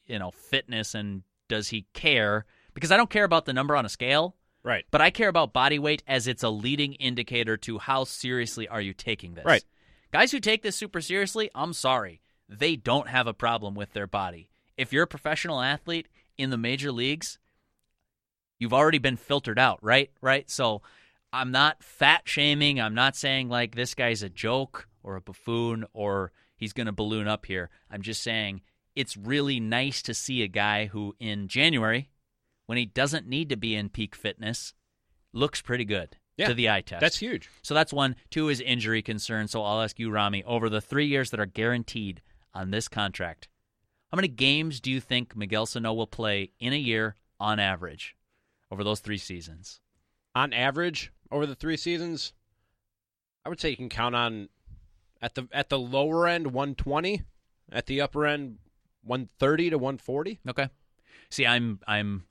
you 0.06 0.18
know, 0.18 0.30
fitness 0.30 0.94
and 0.94 1.22
does 1.48 1.68
he 1.68 1.86
care? 1.94 2.44
Because 2.74 2.92
I 2.92 2.98
don't 2.98 3.08
care 3.08 3.24
about 3.24 3.46
the 3.46 3.54
number 3.54 3.74
on 3.74 3.86
a 3.86 3.88
scale, 3.88 4.36
right. 4.62 4.84
but 4.90 5.00
I 5.00 5.08
care 5.08 5.28
about 5.28 5.54
body 5.54 5.78
weight 5.78 6.02
as 6.06 6.26
it's 6.26 6.42
a 6.42 6.50
leading 6.50 6.92
indicator 6.94 7.56
to 7.56 7.78
how 7.78 8.04
seriously 8.04 8.68
are 8.68 8.82
you 8.82 8.92
taking 8.92 9.32
this. 9.32 9.46
Right. 9.46 9.64
Guys 10.12 10.30
who 10.30 10.40
take 10.40 10.62
this 10.62 10.76
super 10.76 11.00
seriously, 11.00 11.50
I'm 11.54 11.72
sorry, 11.72 12.20
they 12.48 12.76
don't 12.76 13.08
have 13.08 13.26
a 13.26 13.34
problem 13.34 13.74
with 13.74 13.94
their 13.94 14.06
body. 14.06 14.49
If 14.80 14.94
you're 14.94 15.02
a 15.02 15.06
professional 15.06 15.60
athlete 15.60 16.08
in 16.38 16.48
the 16.48 16.56
major 16.56 16.90
leagues, 16.90 17.38
you've 18.58 18.72
already 18.72 18.96
been 18.96 19.18
filtered 19.18 19.58
out, 19.58 19.78
right? 19.82 20.10
Right? 20.22 20.48
So 20.48 20.80
I'm 21.34 21.50
not 21.50 21.84
fat 21.84 22.22
shaming. 22.24 22.80
I'm 22.80 22.94
not 22.94 23.14
saying 23.14 23.50
like 23.50 23.74
this 23.74 23.94
guy's 23.94 24.22
a 24.22 24.30
joke 24.30 24.88
or 25.02 25.16
a 25.16 25.20
buffoon 25.20 25.84
or 25.92 26.32
he's 26.56 26.72
going 26.72 26.86
to 26.86 26.92
balloon 26.92 27.28
up 27.28 27.44
here. 27.44 27.68
I'm 27.90 28.00
just 28.00 28.22
saying 28.22 28.62
it's 28.96 29.18
really 29.18 29.60
nice 29.60 30.00
to 30.02 30.14
see 30.14 30.42
a 30.42 30.48
guy 30.48 30.86
who 30.86 31.14
in 31.20 31.46
January, 31.46 32.08
when 32.64 32.78
he 32.78 32.86
doesn't 32.86 33.28
need 33.28 33.50
to 33.50 33.56
be 33.56 33.74
in 33.74 33.90
peak 33.90 34.14
fitness, 34.14 34.72
looks 35.34 35.60
pretty 35.60 35.84
good 35.84 36.16
Yeah, 36.38 36.48
to 36.48 36.54
the 36.54 36.70
eye 36.70 36.80
test. 36.80 37.02
That's 37.02 37.18
huge. 37.18 37.50
So 37.60 37.74
that's 37.74 37.92
one. 37.92 38.16
Two 38.30 38.48
is 38.48 38.62
injury 38.62 39.02
concern. 39.02 39.46
So 39.46 39.62
I'll 39.62 39.82
ask 39.82 39.98
you, 39.98 40.10
Ramie, 40.10 40.44
over 40.44 40.70
the 40.70 40.80
three 40.80 41.06
years 41.06 41.30
that 41.32 41.40
are 41.40 41.46
guaranteed 41.46 42.22
on 42.54 42.70
this 42.70 42.88
contract, 42.88 43.48
how 44.10 44.16
many 44.16 44.28
games 44.28 44.80
do 44.80 44.90
you 44.90 45.00
think 45.00 45.36
Miguel 45.36 45.66
Sano 45.66 45.92
will 45.92 46.06
play 46.06 46.50
in 46.58 46.72
a 46.72 46.76
year 46.76 47.14
on 47.38 47.60
average 47.60 48.16
over 48.70 48.82
those 48.82 49.00
three 49.00 49.18
seasons? 49.18 49.80
On 50.34 50.52
average, 50.52 51.12
over 51.30 51.46
the 51.46 51.54
three 51.54 51.76
seasons, 51.76 52.32
I 53.44 53.48
would 53.48 53.60
say 53.60 53.70
you 53.70 53.76
can 53.76 53.88
count 53.88 54.14
on 54.14 54.48
at 55.22 55.34
the 55.34 55.48
at 55.52 55.68
the 55.68 55.78
lower 55.78 56.26
end 56.26 56.48
120, 56.48 57.22
at 57.72 57.86
the 57.86 58.00
upper 58.00 58.26
end 58.26 58.58
130 59.04 59.70
to 59.70 59.78
140. 59.78 60.40
Okay. 60.48 60.68
See, 61.30 61.46
I'm 61.46 61.80
I'm 61.86 62.24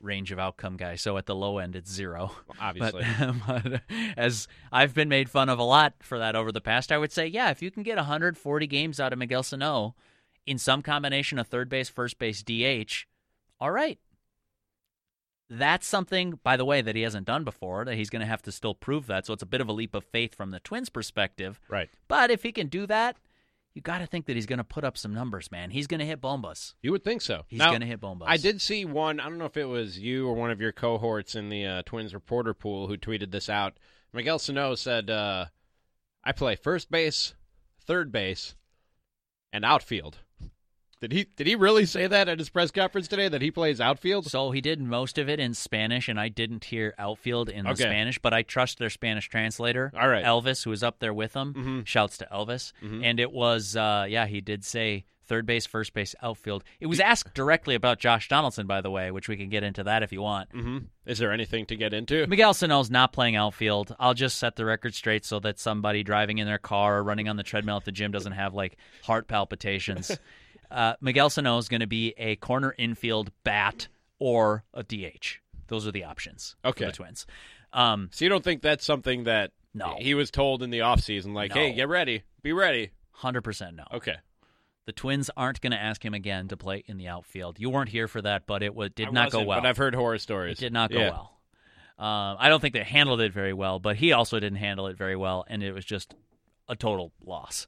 range 0.00 0.32
of 0.32 0.38
outcome 0.38 0.76
guy. 0.76 0.96
So 0.96 1.16
at 1.18 1.26
the 1.26 1.34
low 1.34 1.58
end, 1.58 1.76
it's 1.76 1.90
zero. 1.90 2.32
Obviously. 2.60 3.04
But, 3.18 3.36
but 3.46 3.82
as 4.16 4.48
I've 4.72 4.94
been 4.94 5.08
made 5.08 5.28
fun 5.28 5.48
of 5.48 5.58
a 5.58 5.64
lot 5.64 5.94
for 6.00 6.18
that 6.18 6.36
over 6.36 6.52
the 6.52 6.60
past, 6.60 6.92
I 6.92 6.98
would 6.98 7.12
say, 7.12 7.26
yeah, 7.26 7.50
if 7.50 7.62
you 7.62 7.70
can 7.70 7.82
get 7.82 7.96
140 7.96 8.66
games 8.66 9.00
out 9.00 9.12
of 9.12 9.18
Miguel 9.18 9.42
Sano 9.42 9.94
in 10.46 10.58
some 10.58 10.82
combination 10.82 11.38
of 11.38 11.48
third 11.48 11.68
base, 11.68 11.88
first 11.88 12.18
base, 12.18 12.42
DH, 12.42 13.06
all 13.60 13.70
right. 13.70 13.98
That's 15.48 15.86
something, 15.86 16.40
by 16.42 16.56
the 16.56 16.64
way, 16.64 16.82
that 16.82 16.96
he 16.96 17.02
hasn't 17.02 17.26
done 17.26 17.44
before, 17.44 17.84
that 17.84 17.94
he's 17.94 18.10
going 18.10 18.20
to 18.20 18.26
have 18.26 18.42
to 18.42 18.52
still 18.52 18.74
prove 18.74 19.06
that. 19.06 19.26
So 19.26 19.32
it's 19.32 19.42
a 19.42 19.46
bit 19.46 19.60
of 19.60 19.68
a 19.68 19.72
leap 19.72 19.94
of 19.94 20.04
faith 20.04 20.34
from 20.34 20.50
the 20.50 20.58
Twins' 20.58 20.88
perspective. 20.88 21.60
Right. 21.68 21.88
But 22.08 22.30
if 22.30 22.42
he 22.42 22.50
can 22.50 22.66
do 22.66 22.86
that, 22.86 23.16
you 23.76 23.82
got 23.82 23.98
to 23.98 24.06
think 24.06 24.26
that 24.26 24.34
he's 24.34 24.46
going 24.46 24.58
to 24.58 24.64
put 24.64 24.84
up 24.84 24.96
some 24.96 25.12
numbers, 25.12 25.52
man. 25.52 25.70
He's 25.70 25.86
going 25.86 26.00
to 26.00 26.06
hit 26.06 26.20
bombas. 26.20 26.74
You 26.82 26.92
would 26.92 27.04
think 27.04 27.20
so. 27.20 27.44
He's 27.46 27.60
going 27.60 27.82
to 27.82 27.86
hit 27.86 28.00
bombas. 28.00 28.24
I 28.26 28.38
did 28.38 28.60
see 28.60 28.84
one. 28.86 29.20
I 29.20 29.24
don't 29.28 29.38
know 29.38 29.44
if 29.44 29.56
it 29.56 29.66
was 29.66 29.98
you 29.98 30.26
or 30.26 30.34
one 30.34 30.50
of 30.50 30.60
your 30.60 30.72
cohorts 30.72 31.34
in 31.34 31.50
the 31.50 31.66
uh, 31.66 31.82
Twins 31.84 32.14
reporter 32.14 32.54
pool 32.54 32.88
who 32.88 32.96
tweeted 32.96 33.30
this 33.30 33.50
out. 33.50 33.74
Miguel 34.14 34.38
Sano 34.38 34.76
said, 34.76 35.10
uh, 35.10 35.46
"I 36.24 36.32
play 36.32 36.56
first 36.56 36.90
base, 36.90 37.34
third 37.78 38.10
base, 38.10 38.54
and 39.52 39.62
outfield." 39.62 40.20
Did 41.00 41.12
he 41.12 41.24
did 41.36 41.46
he 41.46 41.54
really 41.54 41.84
say 41.84 42.06
that 42.06 42.26
at 42.28 42.38
his 42.38 42.48
press 42.48 42.70
conference 42.70 43.06
today 43.06 43.28
that 43.28 43.42
he 43.42 43.50
plays 43.50 43.80
outfield? 43.80 44.26
So 44.30 44.50
he 44.50 44.60
did 44.62 44.80
most 44.80 45.18
of 45.18 45.28
it 45.28 45.38
in 45.38 45.52
Spanish, 45.52 46.08
and 46.08 46.18
I 46.18 46.28
didn't 46.28 46.64
hear 46.64 46.94
outfield 46.98 47.48
in 47.50 47.64
the 47.64 47.72
Okay. 47.72 47.82
Spanish, 47.84 48.18
but 48.18 48.32
I 48.32 48.42
trust 48.42 48.78
their 48.78 48.88
Spanish 48.90 49.28
translator, 49.28 49.92
All 49.98 50.08
right. 50.08 50.24
Elvis, 50.24 50.64
who 50.64 50.70
was 50.70 50.82
up 50.82 50.98
there 51.00 51.12
with 51.12 51.34
them. 51.34 51.52
Mhm. 51.54 51.86
Shouts 51.86 52.16
to 52.18 52.28
Elvis. 52.32 52.72
Mhm. 52.82 53.04
And 53.04 53.20
it 53.20 53.30
was, 53.30 53.76
uh, 53.76 54.06
yeah, 54.08 54.26
he 54.26 54.40
did 54.40 54.64
say 54.64 55.04
third 55.26 55.44
base, 55.44 55.66
first 55.66 55.92
base, 55.92 56.14
outfield. 56.22 56.62
It 56.80 56.86
was 56.86 57.00
asked 57.00 57.34
directly 57.34 57.74
about 57.74 57.98
Josh 57.98 58.28
Donaldson, 58.28 58.66
by 58.68 58.80
the 58.80 58.90
way, 58.92 59.10
which 59.10 59.28
we 59.28 59.36
can 59.36 59.48
get 59.50 59.64
into 59.64 59.82
that 59.84 60.02
if 60.04 60.12
you 60.12 60.22
want. 60.22 60.50
hmm 60.52 60.78
Is 61.04 61.18
there 61.18 61.32
anything 61.32 61.66
to 61.66 61.76
get 61.76 61.92
into? 61.92 62.26
Miguel 62.28 62.54
Sano's 62.54 62.90
not 62.90 63.12
playing 63.12 63.34
outfield. 63.36 63.94
I'll 63.98 64.14
just 64.14 64.38
set 64.38 64.54
the 64.56 64.64
record 64.64 64.94
straight 64.94 65.24
so 65.24 65.40
that 65.40 65.58
somebody 65.58 66.02
driving 66.04 66.38
in 66.38 66.46
their 66.46 66.58
car 66.58 66.96
or 66.98 67.02
running 67.02 67.28
on 67.28 67.36
the 67.36 67.42
treadmill 67.42 67.76
at 67.76 67.84
the 67.84 67.92
gym 67.92 68.12
doesn't 68.12 68.32
have 68.32 68.54
like 68.54 68.76
heart 69.02 69.26
palpitations. 69.28 70.16
uh, 70.70 70.94
Miguel 71.00 71.30
Sano 71.30 71.58
is 71.58 71.68
going 71.68 71.80
to 71.80 71.86
be 71.86 72.14
a 72.18 72.36
corner 72.36 72.74
infield 72.78 73.30
bat 73.44 73.88
or 74.18 74.64
a 74.74 74.82
DH. 74.82 75.38
Those 75.68 75.86
are 75.86 75.92
the 75.92 76.04
options 76.04 76.56
Okay. 76.64 76.84
for 76.84 76.90
the 76.90 76.96
Twins. 76.96 77.26
Um, 77.72 78.08
So 78.12 78.24
you 78.24 78.28
don't 78.28 78.44
think 78.44 78.62
that's 78.62 78.84
something 78.84 79.24
that 79.24 79.52
No. 79.74 79.96
he 79.98 80.14
was 80.14 80.30
told 80.30 80.62
in 80.62 80.70
the 80.70 80.78
offseason, 80.80 81.34
like, 81.34 81.50
No. 81.54 81.60
hey, 81.60 81.72
get 81.72 81.88
ready, 81.88 82.22
be 82.42 82.52
ready. 82.52 82.90
100% 83.22 83.74
no. 83.76 83.84
Okay. 83.92 84.16
The 84.86 84.92
Twins 84.92 85.30
aren't 85.36 85.60
going 85.60 85.72
to 85.72 85.80
ask 85.80 86.04
him 86.04 86.14
again 86.14 86.46
to 86.48 86.56
play 86.56 86.84
in 86.86 86.96
the 86.96 87.08
outfield. 87.08 87.58
You 87.58 87.70
weren't 87.70 87.88
here 87.88 88.06
for 88.06 88.22
that, 88.22 88.46
but 88.46 88.62
it 88.62 88.68
w- 88.68 88.88
did 88.88 89.08
I 89.08 89.10
not 89.10 89.32
go 89.32 89.42
well. 89.42 89.60
But 89.60 89.66
I've 89.66 89.76
heard 89.76 89.94
horror 89.96 90.18
stories. 90.18 90.58
It 90.58 90.60
did 90.60 90.72
not 90.72 90.90
go 90.92 90.98
Yeah. 90.98 91.10
well. 91.10 91.32
Um, 91.98 92.36
I 92.38 92.48
don't 92.48 92.60
think 92.60 92.74
they 92.74 92.84
handled 92.84 93.20
it 93.20 93.32
very 93.32 93.52
well, 93.54 93.78
but 93.80 93.96
he 93.96 94.12
also 94.12 94.38
didn't 94.38 94.58
handle 94.58 94.86
it 94.86 94.96
very 94.96 95.16
well, 95.16 95.44
and 95.48 95.62
it 95.62 95.72
was 95.72 95.84
just 95.84 96.14
a 96.68 96.76
total 96.76 97.10
loss. 97.24 97.66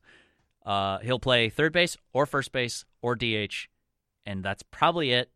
Uh, 0.68 0.98
he'll 0.98 1.18
play 1.18 1.48
third 1.48 1.72
base 1.72 1.96
or 2.12 2.26
first 2.26 2.52
base 2.52 2.84
or 3.00 3.14
DH, 3.16 3.68
and 4.26 4.44
that's 4.44 4.62
probably 4.64 5.12
it. 5.12 5.30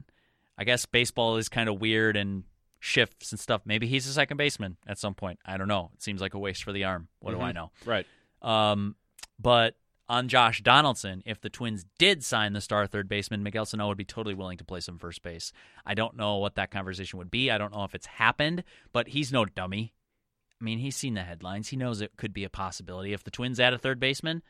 I 0.59 0.65
guess 0.65 0.85
baseball 0.85 1.39
is 1.39 1.49
kind 1.49 1.71
of 1.71 1.81
weird 1.81 2.17
and 2.17 2.45
shifts 2.81 3.31
and 3.33 3.41
stuff. 3.41 3.63
Maybe 3.65 3.87
he's 3.87 4.07
a 4.07 4.13
second 4.13 4.37
baseman 4.37 4.77
at 4.87 4.99
some 4.99 5.15
point. 5.15 5.39
I 5.47 5.57
don't 5.57 5.69
know. 5.69 5.91
It 5.95 6.03
seems 6.03 6.21
like 6.21 6.35
a 6.35 6.39
waste 6.39 6.63
for 6.65 6.73
the 6.73 6.85
arm. 6.85 7.09
What 7.21 7.33
do 7.33 7.41
I 7.41 7.53
Mhm. 7.53 7.55
know? 7.55 7.71
Right. 7.87 8.07
Um, 8.43 8.97
but 9.39 9.77
on 10.09 10.29
Josh 10.29 10.61
Donaldson, 10.61 11.23
if 11.25 11.41
the 11.41 11.49
Twins 11.49 11.87
did 11.97 12.23
sign 12.23 12.53
the 12.53 12.61
star 12.61 12.87
third 12.87 13.09
baseman, 13.09 13.43
Miguel 13.43 13.65
Sano 13.65 13.89
would 13.89 13.97
be 13.97 14.05
totally 14.05 14.35
willing 14.35 14.59
to 14.59 14.65
play 14.65 14.81
some 14.81 14.99
first 14.99 15.23
base. 15.23 15.53
I 15.87 15.95
don't 15.95 16.17
know 16.17 16.37
what 16.37 16.57
that 16.57 16.71
conversation 16.71 17.19
would 17.19 17.31
be. 17.31 17.51
I 17.51 17.57
don't 17.57 17.73
know 17.73 17.85
if 17.85 17.95
it's 17.95 18.07
happened, 18.07 18.65
but 18.93 19.09
he's 19.09 19.33
no 19.33 19.47
dummy. 19.47 19.95
I 20.61 20.65
mean, 20.65 20.79
he's 20.79 20.97
seen 20.97 21.15
the 21.15 21.23
headlines. 21.25 21.69
He 21.69 21.77
knows 21.77 22.01
it 22.03 22.17
could 22.19 22.35
be 22.35 22.45
a 22.45 22.51
possibility. 22.51 23.13
If 23.15 23.25
the 23.25 23.31
Twins 23.31 23.59
add 23.59 23.73
a 23.73 23.79
third 23.79 23.99
baseman, 23.99 24.43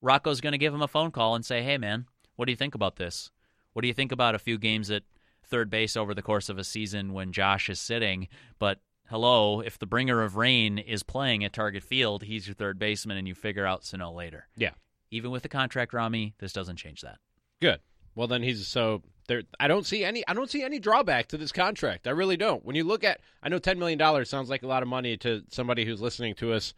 Rocco's 0.00 0.40
going 0.40 0.52
to 0.52 0.58
give 0.58 0.74
him 0.74 0.82
a 0.82 0.88
phone 0.88 1.10
call 1.10 1.34
and 1.34 1.44
say, 1.44 1.62
"Hey, 1.62 1.78
man, 1.78 2.06
what 2.36 2.46
do 2.46 2.52
you 2.52 2.56
think 2.56 2.74
about 2.74 2.96
this? 2.96 3.30
What 3.72 3.82
do 3.82 3.88
you 3.88 3.94
think 3.94 4.12
about 4.12 4.34
a 4.34 4.38
few 4.38 4.58
games 4.58 4.90
at 4.90 5.02
third 5.50 5.68
base 5.68 5.96
over 5.96 6.14
the 6.14 6.22
course 6.22 6.48
of 6.48 6.58
a 6.58 6.64
season 6.64 7.12
when 7.12 7.32
Josh 7.32 7.68
is 7.68 7.80
sitting, 7.80 8.28
but 8.58 8.80
hello, 9.08 9.60
if 9.60 9.78
the 9.78 9.86
bringer 9.86 10.22
of 10.22 10.36
rain 10.36 10.78
is 10.78 11.02
playing 11.02 11.44
at 11.44 11.52
Target 11.52 11.82
Field, 11.82 12.22
he's 12.22 12.46
your 12.46 12.54
third 12.54 12.78
baseman, 12.78 13.16
and 13.16 13.26
you 13.26 13.34
figure 13.34 13.66
out 13.66 13.84
Sano 13.84 14.12
later. 14.12 14.46
Yeah. 14.56 14.70
Even 15.10 15.32
with 15.32 15.42
the 15.42 15.48
contract, 15.48 15.92
Ramie, 15.92 16.34
this 16.38 16.52
doesn't 16.52 16.76
change 16.76 17.00
that. 17.02 17.18
Good. 17.60 17.80
Well, 18.14 18.28
then 18.28 18.42
he's 18.42 18.66
so 18.66 19.02
there. 19.28 19.42
I 19.58 19.68
don't 19.68 19.86
see 19.86 20.04
any. 20.04 20.26
I 20.26 20.34
don't 20.34 20.50
see 20.50 20.62
any 20.62 20.78
drawback 20.78 21.28
to 21.28 21.36
this 21.36 21.52
contract. 21.52 22.06
I 22.06 22.10
really 22.10 22.36
don't. 22.36 22.64
When 22.64 22.76
you 22.76 22.84
look 22.84 23.04
at, 23.04 23.20
I 23.42 23.48
know 23.48 23.58
ten 23.58 23.78
million 23.78 23.98
dollars 23.98 24.28
sounds 24.28 24.50
like 24.50 24.62
a 24.62 24.68
lot 24.68 24.82
of 24.82 24.88
money 24.88 25.16
to 25.18 25.42
somebody 25.50 25.84
who's 25.84 26.00
listening 26.00 26.34
to 26.36 26.52
us 26.52 26.74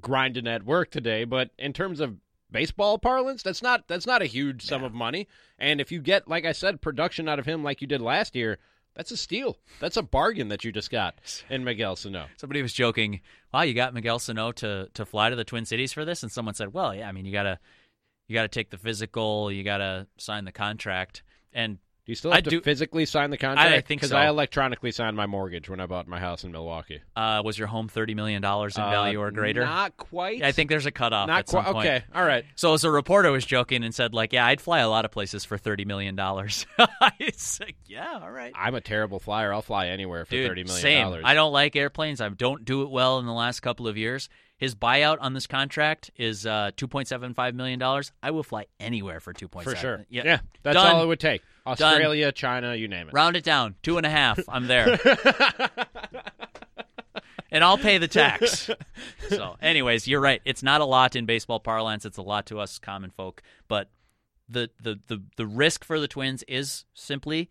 grinding 0.00 0.46
at 0.46 0.64
work 0.64 0.90
today, 0.90 1.24
but 1.24 1.50
in 1.58 1.72
terms 1.72 2.00
of 2.00 2.16
baseball 2.50 2.98
parlance, 2.98 3.42
that's 3.42 3.62
not 3.62 3.88
that's 3.88 4.06
not 4.06 4.22
a 4.22 4.26
huge 4.26 4.64
sum 4.64 4.82
of 4.82 4.92
money. 4.92 5.28
And 5.58 5.80
if 5.80 5.92
you 5.92 6.00
get, 6.00 6.28
like 6.28 6.44
I 6.44 6.52
said, 6.52 6.80
production 6.80 7.28
out 7.28 7.38
of 7.38 7.46
him 7.46 7.62
like 7.62 7.80
you 7.80 7.86
did 7.86 8.00
last 8.00 8.34
year, 8.34 8.58
that's 8.94 9.10
a 9.10 9.16
steal. 9.16 9.56
That's 9.78 9.96
a 9.96 10.02
bargain 10.02 10.48
that 10.48 10.64
you 10.64 10.72
just 10.72 10.90
got 10.90 11.20
in 11.48 11.64
Miguel 11.64 11.96
Sano. 11.96 12.26
Somebody 12.36 12.62
was 12.62 12.72
joking, 12.72 13.20
"Wow, 13.52 13.62
you 13.62 13.74
got 13.74 13.94
Miguel 13.94 14.18
Sano 14.18 14.52
to 14.52 14.88
to 14.94 15.06
fly 15.06 15.30
to 15.30 15.36
the 15.36 15.44
Twin 15.44 15.64
Cities 15.64 15.92
for 15.92 16.04
this?" 16.04 16.22
And 16.22 16.32
someone 16.32 16.54
said, 16.54 16.72
"Well, 16.72 16.94
yeah, 16.94 17.08
I 17.08 17.12
mean, 17.12 17.24
you 17.24 17.32
gotta 17.32 17.58
you 18.26 18.34
gotta 18.34 18.48
take 18.48 18.70
the 18.70 18.78
physical, 18.78 19.50
you 19.52 19.62
gotta 19.62 20.06
sign 20.16 20.44
the 20.44 20.52
contract." 20.52 21.22
And 21.52 21.78
you 22.10 22.14
still 22.16 22.30
have 22.30 22.38
I 22.38 22.40
to 22.42 22.50
do- 22.50 22.60
physically 22.60 23.06
sign 23.06 23.30
the 23.30 23.38
contract? 23.38 23.70
I 23.72 23.80
think 23.80 24.00
because 24.02 24.10
so. 24.10 24.16
I 24.18 24.28
electronically 24.28 24.90
signed 24.92 25.16
my 25.16 25.26
mortgage 25.26 25.70
when 25.70 25.80
I 25.80 25.86
bought 25.86 26.06
my 26.06 26.20
house 26.20 26.44
in 26.44 26.52
Milwaukee. 26.52 27.00
uh, 27.16 27.40
was 27.44 27.58
your 27.58 27.68
home 27.68 27.88
thirty 27.88 28.14
million 28.14 28.42
dollars 28.42 28.76
in 28.76 28.82
Uh, 28.82 28.90
value 28.90 29.18
or 29.20 29.30
greater? 29.30 29.64
Not 29.64 29.96
quite. 29.96 30.42
I 30.42 30.52
think 30.52 30.68
there's 30.68 30.86
a 30.86 30.90
cutoff 30.90 31.28
not 31.28 31.38
at 31.40 31.48
some 31.48 31.62
quite. 31.62 31.72
point. 31.72 31.86
Okay, 31.88 32.04
all 32.14 32.24
right. 32.24 32.44
So 32.56 32.74
as 32.74 32.84
a 32.84 32.90
reporter 32.90 33.30
was 33.32 33.46
joking 33.46 33.82
and 33.84 33.94
said, 33.94 34.12
like, 34.12 34.32
yeah, 34.34 34.44
I'd 34.44 34.60
fly 34.60 34.80
a 34.80 34.88
lot 34.90 35.04
of 35.06 35.10
places 35.10 35.44
for 35.46 35.56
thirty 35.56 35.86
million 35.86 36.16
dollars. 36.16 36.66
it's 37.18 37.60
like, 37.60 37.76
yeah, 37.86 38.18
all 38.22 38.30
right. 38.30 38.52
I'm 38.54 38.74
a 38.74 38.80
terrible 38.80 39.18
flyer. 39.20 39.52
I'll 39.52 39.62
fly 39.62 39.88
anywhere 39.88 40.24
for 40.24 40.32
Dude, 40.32 40.48
thirty 40.48 40.64
million 40.64 40.82
same. 40.82 41.02
dollars. 41.06 41.22
I 41.26 41.34
don't 41.34 41.52
like 41.52 41.76
airplanes. 41.76 42.20
I 42.20 42.28
don't 42.28 42.64
do 42.64 42.82
it 42.82 42.90
well 42.90 43.18
in 43.18 43.26
the 43.26 43.32
last 43.32 43.60
couple 43.60 43.86
of 43.88 43.96
years. 43.96 44.28
His 44.58 44.74
buyout 44.74 45.16
on 45.22 45.32
this 45.32 45.46
contract 45.46 46.10
is 46.18 46.44
uh, 46.44 46.72
two 46.76 46.86
point 46.86 47.08
seven 47.08 47.32
five 47.32 47.54
million 47.54 47.78
dollars. 47.78 48.12
I 48.22 48.30
will 48.32 48.42
fly 48.42 48.66
anywhere 48.78 49.18
for 49.20 49.32
two 49.32 49.48
point 49.48 49.64
for 49.64 49.70
seven. 49.74 49.80
sure. 49.80 50.06
Yeah, 50.10 50.40
that's 50.62 50.74
Done. 50.74 50.96
all 50.96 51.02
it 51.02 51.06
would 51.06 51.20
take. 51.20 51.40
Australia, 51.70 52.32
China, 52.32 52.74
you 52.74 52.88
name 52.88 53.08
it. 53.08 53.14
Round 53.14 53.36
it 53.36 53.44
down, 53.44 53.76
two 53.82 53.96
and 53.96 54.06
a 54.06 54.10
half. 54.10 54.40
I'm 54.48 54.66
there, 54.66 54.98
and 57.50 57.64
I'll 57.64 57.78
pay 57.78 57.98
the 57.98 58.08
tax. 58.08 58.70
So, 59.28 59.54
anyways, 59.62 60.08
you're 60.08 60.20
right. 60.20 60.42
It's 60.44 60.60
not 60.60 60.80
a 60.80 60.84
lot 60.84 61.14
in 61.14 61.24
baseball 61.24 61.60
parlance. 61.60 62.04
It's 62.04 62.18
a 62.18 62.22
lot 62.22 62.46
to 62.46 62.58
us 62.58 62.80
common 62.80 63.10
folk. 63.10 63.42
But 63.68 63.88
the 64.48 64.70
the 64.82 64.98
the, 65.06 65.22
the 65.36 65.46
risk 65.46 65.84
for 65.84 66.00
the 66.00 66.08
Twins 66.08 66.42
is 66.48 66.84
simply 66.94 67.48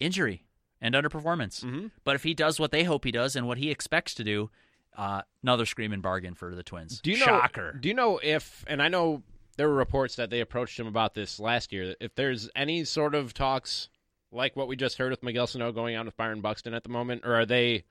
injury 0.00 0.44
and 0.80 0.92
underperformance. 0.92 1.64
Mm-hmm. 1.64 1.86
But 2.02 2.16
if 2.16 2.24
he 2.24 2.34
does 2.34 2.58
what 2.58 2.72
they 2.72 2.82
hope 2.82 3.04
he 3.04 3.12
does 3.12 3.36
and 3.36 3.46
what 3.46 3.58
he 3.58 3.70
expects 3.70 4.12
to 4.14 4.24
do, 4.24 4.50
uh, 4.96 5.22
another 5.42 5.66
screaming 5.66 6.00
bargain 6.00 6.34
for 6.34 6.54
the 6.54 6.62
Twins. 6.64 7.00
Do 7.00 7.12
you 7.12 7.18
know? 7.18 7.26
Shocker. 7.26 7.78
Do 7.80 7.88
you 7.88 7.94
know 7.94 8.18
if? 8.22 8.64
And 8.66 8.82
I 8.82 8.88
know 8.88 9.22
there 9.60 9.68
were 9.68 9.74
reports 9.74 10.16
that 10.16 10.30
they 10.30 10.40
approached 10.40 10.80
him 10.80 10.86
about 10.86 11.12
this 11.12 11.38
last 11.38 11.70
year. 11.70 11.94
If 12.00 12.14
there's 12.14 12.48
any 12.56 12.82
sort 12.82 13.14
of 13.14 13.34
talks 13.34 13.90
like 14.32 14.56
what 14.56 14.68
we 14.68 14.74
just 14.74 14.96
heard 14.96 15.10
with 15.10 15.22
Miguel 15.22 15.46
Sano 15.46 15.70
going 15.70 15.96
on 15.96 16.06
with 16.06 16.16
Byron 16.16 16.40
Buxton 16.40 16.72
at 16.72 16.82
the 16.82 16.88
moment, 16.88 17.26
or 17.26 17.34
are 17.34 17.44
they? 17.44 17.84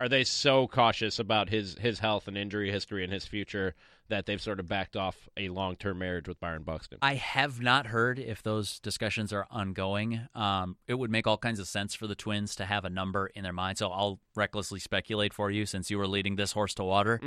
Are 0.00 0.08
they 0.10 0.22
so 0.22 0.68
cautious 0.68 1.18
about 1.18 1.48
his, 1.48 1.76
his 1.78 1.98
health 1.98 2.28
and 2.28 2.36
injury 2.36 2.70
history 2.70 3.02
and 3.02 3.12
his 3.12 3.24
future 3.24 3.74
that 4.08 4.26
they've 4.26 4.40
sort 4.40 4.60
of 4.60 4.68
backed 4.68 4.96
off 4.96 5.28
a 5.36 5.48
long 5.48 5.76
term 5.76 5.98
marriage 5.98 6.28
with 6.28 6.38
Byron 6.38 6.62
Buxton? 6.62 6.98
I 7.00 7.14
have 7.14 7.58
not 7.58 7.86
heard 7.86 8.18
if 8.18 8.42
those 8.42 8.78
discussions 8.78 9.32
are 9.32 9.46
ongoing. 9.50 10.20
Um, 10.34 10.76
it 10.86 10.94
would 10.94 11.10
make 11.10 11.26
all 11.26 11.38
kinds 11.38 11.58
of 11.58 11.66
sense 11.66 11.94
for 11.94 12.06
the 12.06 12.14
Twins 12.14 12.54
to 12.56 12.66
have 12.66 12.84
a 12.84 12.90
number 12.90 13.28
in 13.28 13.44
their 13.44 13.52
mind. 13.54 13.78
So 13.78 13.88
I'll 13.90 14.20
recklessly 14.36 14.78
speculate 14.78 15.32
for 15.32 15.50
you 15.50 15.64
since 15.64 15.90
you 15.90 15.96
were 15.96 16.06
leading 16.06 16.36
this 16.36 16.52
horse 16.52 16.74
to 16.74 16.84
water, 16.84 17.18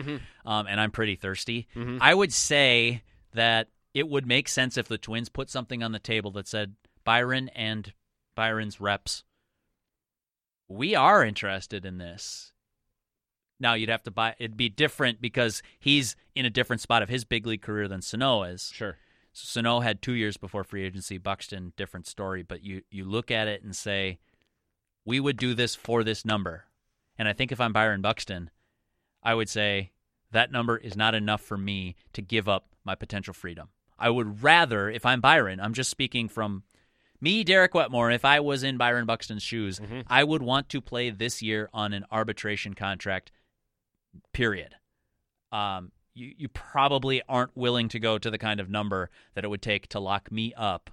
um, 0.45 0.67
and 0.67 0.79
I'm 0.79 0.91
pretty 0.91 1.15
thirsty. 1.15 1.67
I 1.99 2.13
would 2.13 2.31
say 2.31 3.01
that 3.33 3.67
it 3.93 4.07
would 4.07 4.25
make 4.25 4.47
sense 4.47 4.77
if 4.77 4.87
the 4.87 4.97
Twins 4.97 5.29
put 5.29 5.49
something 5.49 5.83
on 5.83 5.91
the 5.91 5.99
table 5.99 6.31
that 6.31 6.47
said 6.47 6.75
Byron 7.03 7.49
and 7.49 7.93
Byron's 8.35 8.79
reps. 8.79 9.23
We 10.67 10.95
are 10.95 11.25
interested 11.25 11.85
in 11.85 11.97
this. 11.97 12.53
Now 13.59 13.73
you'd 13.73 13.89
have 13.89 14.03
to 14.03 14.11
buy. 14.11 14.35
It'd 14.39 14.57
be 14.57 14.69
different 14.69 15.21
because 15.21 15.61
he's 15.79 16.15
in 16.35 16.45
a 16.45 16.49
different 16.49 16.81
spot 16.81 17.03
of 17.03 17.09
his 17.09 17.25
big 17.25 17.45
league 17.45 17.61
career 17.61 17.87
than 17.87 18.01
Sano 18.01 18.43
is. 18.43 18.71
Sure. 18.73 18.97
Sano 19.33 19.81
had 19.81 20.01
two 20.01 20.13
years 20.13 20.37
before 20.37 20.63
free 20.63 20.83
agency. 20.83 21.17
Buxton, 21.17 21.73
different 21.77 22.07
story. 22.07 22.41
But 22.41 22.63
you 22.63 22.81
you 22.89 23.05
look 23.05 23.29
at 23.29 23.47
it 23.47 23.63
and 23.63 23.75
say, 23.75 24.19
we 25.05 25.19
would 25.19 25.37
do 25.37 25.53
this 25.53 25.75
for 25.75 26.03
this 26.03 26.25
number. 26.25 26.65
And 27.17 27.27
I 27.27 27.33
think 27.33 27.51
if 27.51 27.61
I'm 27.61 27.73
Byron 27.73 28.01
Buxton, 28.01 28.49
I 29.21 29.35
would 29.35 29.49
say 29.49 29.91
that 30.31 30.51
number 30.51 30.77
is 30.77 30.95
not 30.95 31.15
enough 31.15 31.41
for 31.41 31.57
me 31.57 31.95
to 32.13 32.21
give 32.21 32.47
up 32.47 32.67
my 32.83 32.95
potential 32.95 33.33
freedom. 33.33 33.69
I 33.99 34.09
would 34.09 34.43
rather, 34.43 34.89
if 34.89 35.05
I'm 35.05 35.21
Byron, 35.21 35.59
I'm 35.59 35.73
just 35.73 35.89
speaking 35.89 36.27
from 36.27 36.63
me, 37.19 37.43
Derek 37.43 37.75
Wetmore, 37.75 38.09
if 38.09 38.25
I 38.25 38.39
was 38.39 38.63
in 38.63 38.77
Byron 38.77 39.05
Buxton's 39.05 39.43
shoes, 39.43 39.79
I 40.07 40.23
would 40.23 40.41
want 40.41 40.69
to 40.69 40.81
play 40.81 41.11
this 41.11 41.41
year 41.41 41.69
on 41.71 41.93
an 41.93 42.05
arbitration 42.11 42.73
contract, 42.73 43.31
period. 44.33 44.75
Um, 45.51 45.91
you, 46.15 46.33
you 46.35 46.47
probably 46.47 47.21
aren't 47.29 47.55
willing 47.55 47.89
to 47.89 47.99
go 47.99 48.17
to 48.17 48.31
the 48.31 48.39
kind 48.39 48.59
of 48.59 48.69
number 48.69 49.11
that 49.35 49.43
it 49.43 49.49
would 49.49 49.61
take 49.61 49.87
to 49.89 49.99
lock 49.99 50.31
me 50.31 50.51
up, 50.57 50.89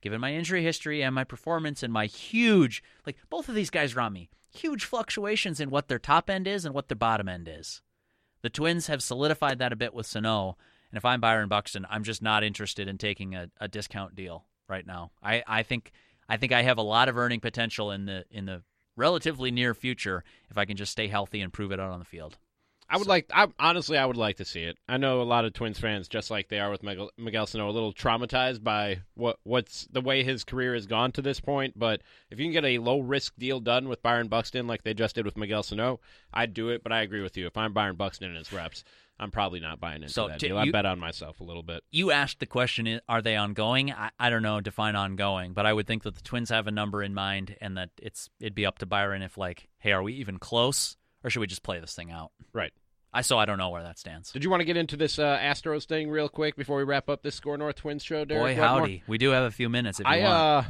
given 0.00 0.20
my 0.20 0.34
injury 0.34 0.64
history 0.64 1.02
and 1.02 1.14
my 1.14 1.24
performance 1.24 1.84
and 1.84 1.92
my 1.92 2.06
huge, 2.06 2.82
like 3.06 3.16
both 3.30 3.48
of 3.48 3.54
these 3.54 3.70
guys, 3.70 3.94
Ramie, 3.94 4.30
huge 4.50 4.84
fluctuations 4.84 5.60
in 5.60 5.70
what 5.70 5.86
their 5.86 6.00
top 6.00 6.28
end 6.28 6.48
is 6.48 6.64
and 6.64 6.74
what 6.74 6.88
their 6.88 6.96
bottom 6.96 7.28
end 7.28 7.48
is. 7.48 7.82
The 8.42 8.50
Twins 8.50 8.86
have 8.86 9.02
solidified 9.02 9.58
that 9.58 9.72
a 9.72 9.76
bit 9.76 9.94
with 9.94 10.06
Sano, 10.06 10.56
and 10.90 10.96
if 10.96 11.04
I'm 11.04 11.20
Byron 11.20 11.48
Buxton, 11.48 11.86
I'm 11.90 12.04
just 12.04 12.22
not 12.22 12.44
interested 12.44 12.88
in 12.88 12.98
taking 12.98 13.34
a, 13.34 13.50
a 13.60 13.68
discount 13.68 14.14
deal 14.14 14.44
right 14.68 14.86
now. 14.86 15.10
I, 15.22 15.42
I 15.46 15.62
think 15.62 15.92
I 16.28 16.36
think 16.36 16.52
I 16.52 16.62
have 16.62 16.78
a 16.78 16.82
lot 16.82 17.08
of 17.08 17.16
earning 17.16 17.40
potential 17.40 17.90
in 17.90 18.06
the 18.06 18.24
in 18.30 18.46
the 18.46 18.62
relatively 18.96 19.50
near 19.50 19.74
future 19.74 20.24
if 20.50 20.58
I 20.58 20.64
can 20.64 20.76
just 20.76 20.92
stay 20.92 21.08
healthy 21.08 21.40
and 21.40 21.52
prove 21.52 21.72
it 21.72 21.80
out 21.80 21.90
on 21.90 21.98
the 21.98 22.04
field. 22.04 22.38
I 22.90 22.96
would 22.96 23.06
like. 23.06 23.26
I, 23.34 23.48
honestly, 23.58 23.98
I 23.98 24.06
would 24.06 24.16
like 24.16 24.36
to 24.36 24.44
see 24.44 24.62
it. 24.62 24.78
I 24.88 24.96
know 24.96 25.20
a 25.20 25.24
lot 25.24 25.44
of 25.44 25.52
Twins 25.52 25.78
fans, 25.78 26.08
just 26.08 26.30
like 26.30 26.48
they 26.48 26.58
are 26.58 26.70
with 26.70 26.82
Miguel, 26.82 27.10
Miguel 27.18 27.46
Sano, 27.46 27.68
a 27.68 27.72
little 27.72 27.92
traumatized 27.92 28.62
by 28.64 29.00
what 29.14 29.38
what's 29.44 29.86
the 29.92 30.00
way 30.00 30.22
his 30.24 30.44
career 30.44 30.74
has 30.74 30.86
gone 30.86 31.12
to 31.12 31.22
this 31.22 31.38
point. 31.40 31.78
But 31.78 32.00
if 32.30 32.38
you 32.38 32.46
can 32.46 32.52
get 32.52 32.64
a 32.64 32.78
low 32.78 33.00
risk 33.00 33.34
deal 33.38 33.60
done 33.60 33.88
with 33.88 34.02
Byron 34.02 34.28
Buxton, 34.28 34.66
like 34.66 34.84
they 34.84 34.94
just 34.94 35.14
did 35.14 35.24
with 35.26 35.36
Miguel 35.36 35.62
Sano, 35.62 36.00
I'd 36.32 36.54
do 36.54 36.70
it. 36.70 36.82
But 36.82 36.92
I 36.92 37.02
agree 37.02 37.22
with 37.22 37.36
you. 37.36 37.46
If 37.46 37.56
I'm 37.56 37.72
Byron 37.72 37.96
Buxton 37.96 38.28
and 38.28 38.38
his 38.38 38.52
reps, 38.52 38.84
I'm 39.20 39.30
probably 39.32 39.60
not 39.60 39.80
buying 39.80 40.02
into 40.02 40.08
So, 40.14 40.28
that 40.28 40.38
t- 40.38 40.48
deal. 40.48 40.56
I 40.58 40.64
you- 40.64 40.72
bet 40.72 40.86
on 40.86 40.98
myself 40.98 41.40
a 41.40 41.44
little 41.44 41.62
bit. 41.64 41.82
You 41.90 42.10
asked 42.10 42.38
the 42.40 42.46
question: 42.46 43.00
Are 43.08 43.20
they 43.20 43.36
ongoing? 43.36 43.92
I, 43.92 44.10
I 44.18 44.30
don't 44.30 44.42
know. 44.42 44.60
Define 44.60 44.96
ongoing, 44.96 45.52
but 45.52 45.66
I 45.66 45.72
would 45.72 45.86
think 45.86 46.04
that 46.04 46.14
the 46.14 46.22
Twins 46.22 46.50
have 46.50 46.66
a 46.66 46.70
number 46.70 47.02
in 47.02 47.12
mind, 47.14 47.56
and 47.60 47.76
that 47.76 47.90
it's 48.00 48.30
it'd 48.40 48.54
be 48.54 48.64
up 48.64 48.78
to 48.78 48.86
Byron 48.86 49.22
if 49.22 49.36
like, 49.36 49.68
hey, 49.78 49.92
are 49.92 50.02
we 50.02 50.14
even 50.14 50.38
close, 50.38 50.96
or 51.24 51.30
should 51.30 51.40
we 51.40 51.46
just 51.46 51.62
play 51.62 51.80
this 51.80 51.94
thing 51.94 52.10
out? 52.10 52.30
Right. 52.52 52.72
I 53.12 53.22
so 53.22 53.38
I 53.38 53.46
don't 53.46 53.58
know 53.58 53.70
where 53.70 53.82
that 53.82 53.98
stands. 53.98 54.30
Did 54.32 54.44
you 54.44 54.50
want 54.50 54.60
to 54.60 54.64
get 54.66 54.76
into 54.76 54.96
this 54.96 55.18
uh, 55.18 55.38
Astros 55.38 55.86
thing 55.86 56.10
real 56.10 56.28
quick 56.28 56.56
before 56.56 56.76
we 56.76 56.84
wrap 56.84 57.08
up 57.08 57.22
this 57.22 57.34
Score 57.34 57.56
North 57.56 57.76
Twins 57.76 58.04
show, 58.04 58.24
Derek? 58.24 58.42
Boy, 58.56 58.60
Wetmore? 58.60 58.80
howdy, 58.80 59.02
we 59.06 59.16
do 59.18 59.30
have 59.30 59.44
a 59.44 59.50
few 59.50 59.68
minutes 59.68 59.98
if 59.98 60.06
you 60.06 60.12
I 60.12 60.18
want. 60.20 60.32
uh 60.34 60.62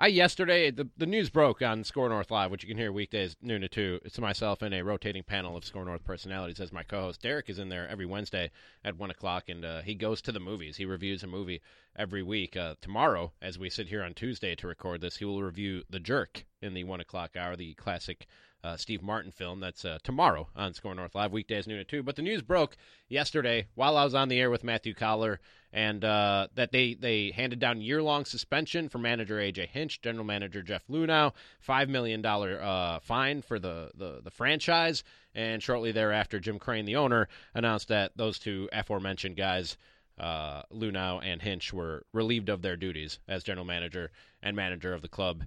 I 0.00 0.06
yesterday 0.06 0.70
the 0.70 0.88
the 0.96 1.06
news 1.06 1.28
broke 1.28 1.60
on 1.60 1.82
Score 1.82 2.08
North 2.08 2.30
Live, 2.30 2.52
which 2.52 2.62
you 2.62 2.68
can 2.68 2.78
hear 2.78 2.92
weekdays 2.92 3.34
noon 3.42 3.62
to 3.62 3.68
two. 3.68 3.98
It's 4.04 4.16
myself 4.20 4.62
and 4.62 4.72
a 4.72 4.84
rotating 4.84 5.24
panel 5.24 5.56
of 5.56 5.64
Score 5.64 5.84
North 5.84 6.04
personalities 6.04 6.60
as 6.60 6.70
my 6.70 6.84
co-host. 6.84 7.20
Derek 7.22 7.50
is 7.50 7.58
in 7.58 7.68
there 7.68 7.88
every 7.88 8.06
Wednesday 8.06 8.52
at 8.84 8.96
one 8.96 9.10
o'clock, 9.10 9.48
and 9.48 9.64
uh, 9.64 9.80
he 9.80 9.96
goes 9.96 10.22
to 10.22 10.30
the 10.30 10.38
movies. 10.38 10.76
He 10.76 10.84
reviews 10.84 11.24
a 11.24 11.26
movie 11.26 11.62
every 11.96 12.22
week. 12.22 12.56
Uh, 12.56 12.76
tomorrow, 12.80 13.32
as 13.42 13.58
we 13.58 13.70
sit 13.70 13.88
here 13.88 14.04
on 14.04 14.14
Tuesday 14.14 14.54
to 14.54 14.68
record 14.68 15.00
this, 15.00 15.16
he 15.16 15.24
will 15.24 15.42
review 15.42 15.82
The 15.90 15.98
Jerk 15.98 16.44
in 16.62 16.74
the 16.74 16.84
one 16.84 17.00
o'clock 17.00 17.34
hour, 17.36 17.56
the 17.56 17.74
classic. 17.74 18.28
Uh, 18.64 18.76
Steve 18.76 19.02
Martin 19.02 19.30
film. 19.30 19.60
That's 19.60 19.84
uh, 19.84 19.98
tomorrow 20.02 20.48
on 20.56 20.74
Score 20.74 20.94
North 20.94 21.14
Live, 21.14 21.30
weekdays 21.30 21.68
noon 21.68 21.78
at 21.78 21.86
two. 21.86 22.02
But 22.02 22.16
the 22.16 22.22
news 22.22 22.42
broke 22.42 22.76
yesterday 23.08 23.68
while 23.76 23.96
I 23.96 24.02
was 24.02 24.14
on 24.14 24.28
the 24.28 24.40
air 24.40 24.50
with 24.50 24.64
Matthew 24.64 24.94
Coller, 24.94 25.38
and 25.72 26.04
uh, 26.04 26.48
that 26.54 26.72
they 26.72 26.94
they 26.94 27.30
handed 27.30 27.60
down 27.60 27.80
year 27.80 28.02
long 28.02 28.24
suspension 28.24 28.88
for 28.88 28.98
manager 28.98 29.36
AJ 29.36 29.68
Hinch, 29.68 30.00
general 30.02 30.24
manager 30.24 30.60
Jeff 30.62 30.86
Luhnow, 30.88 31.34
five 31.60 31.88
million 31.88 32.20
dollar 32.20 32.60
uh, 32.60 32.98
fine 32.98 33.42
for 33.42 33.60
the, 33.60 33.92
the 33.94 34.20
the 34.24 34.30
franchise, 34.30 35.04
and 35.34 35.62
shortly 35.62 35.92
thereafter, 35.92 36.40
Jim 36.40 36.58
Crane, 36.58 36.84
the 36.84 36.96
owner, 36.96 37.28
announced 37.54 37.88
that 37.88 38.12
those 38.16 38.38
two 38.38 38.68
aforementioned 38.72 39.36
guys. 39.36 39.76
Uh, 40.18 40.62
Luhnow 40.72 41.20
and 41.22 41.40
Hinch 41.40 41.72
were 41.72 42.04
relieved 42.12 42.48
of 42.48 42.60
their 42.60 42.76
duties 42.76 43.20
as 43.28 43.44
general 43.44 43.64
manager 43.64 44.10
and 44.42 44.56
manager 44.56 44.92
of 44.92 45.00
the 45.00 45.08
club 45.08 45.44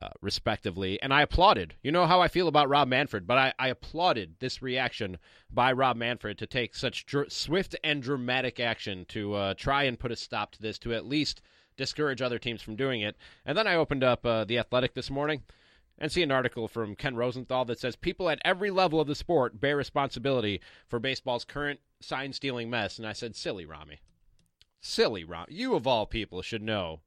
uh, 0.00 0.08
respectively. 0.20 1.00
And 1.02 1.12
I 1.12 1.22
applauded. 1.22 1.74
You 1.82 1.92
know 1.92 2.06
how 2.06 2.20
I 2.20 2.28
feel 2.28 2.48
about 2.48 2.68
Rob 2.68 2.88
Manfred, 2.88 3.26
but 3.26 3.38
I, 3.38 3.52
I 3.58 3.68
applauded 3.68 4.36
this 4.38 4.62
reaction 4.62 5.18
by 5.50 5.72
Rob 5.72 5.96
Manfred 5.96 6.38
to 6.38 6.46
take 6.46 6.74
such 6.74 7.06
dr- 7.06 7.30
swift 7.32 7.76
and 7.84 8.02
dramatic 8.02 8.60
action 8.60 9.04
to 9.08 9.34
uh, 9.34 9.54
try 9.54 9.84
and 9.84 9.98
put 9.98 10.12
a 10.12 10.16
stop 10.16 10.52
to 10.52 10.62
this, 10.62 10.78
to 10.80 10.94
at 10.94 11.06
least 11.06 11.42
discourage 11.76 12.22
other 12.22 12.38
teams 12.38 12.62
from 12.62 12.76
doing 12.76 13.00
it. 13.00 13.16
And 13.44 13.56
then 13.56 13.66
I 13.66 13.74
opened 13.74 14.04
up 14.04 14.24
uh, 14.24 14.44
The 14.44 14.58
Athletic 14.58 14.94
this 14.94 15.10
morning 15.10 15.42
and 15.98 16.10
see 16.10 16.22
an 16.22 16.32
article 16.32 16.66
from 16.66 16.96
Ken 16.96 17.14
Rosenthal 17.14 17.66
that 17.66 17.78
says 17.78 17.96
people 17.96 18.30
at 18.30 18.40
every 18.44 18.70
level 18.70 19.00
of 19.00 19.06
the 19.06 19.14
sport 19.14 19.60
bear 19.60 19.76
responsibility 19.76 20.60
for 20.88 20.98
baseball's 20.98 21.44
current 21.44 21.80
sign 22.00 22.32
stealing 22.32 22.70
mess. 22.70 22.98
And 22.98 23.06
I 23.06 23.12
said, 23.12 23.36
silly, 23.36 23.66
Ramie. 23.66 24.00
Silly, 24.80 25.24
Ramie. 25.24 25.54
You, 25.54 25.74
of 25.74 25.86
all 25.86 26.06
people, 26.06 26.40
should 26.40 26.62
know 26.62 27.00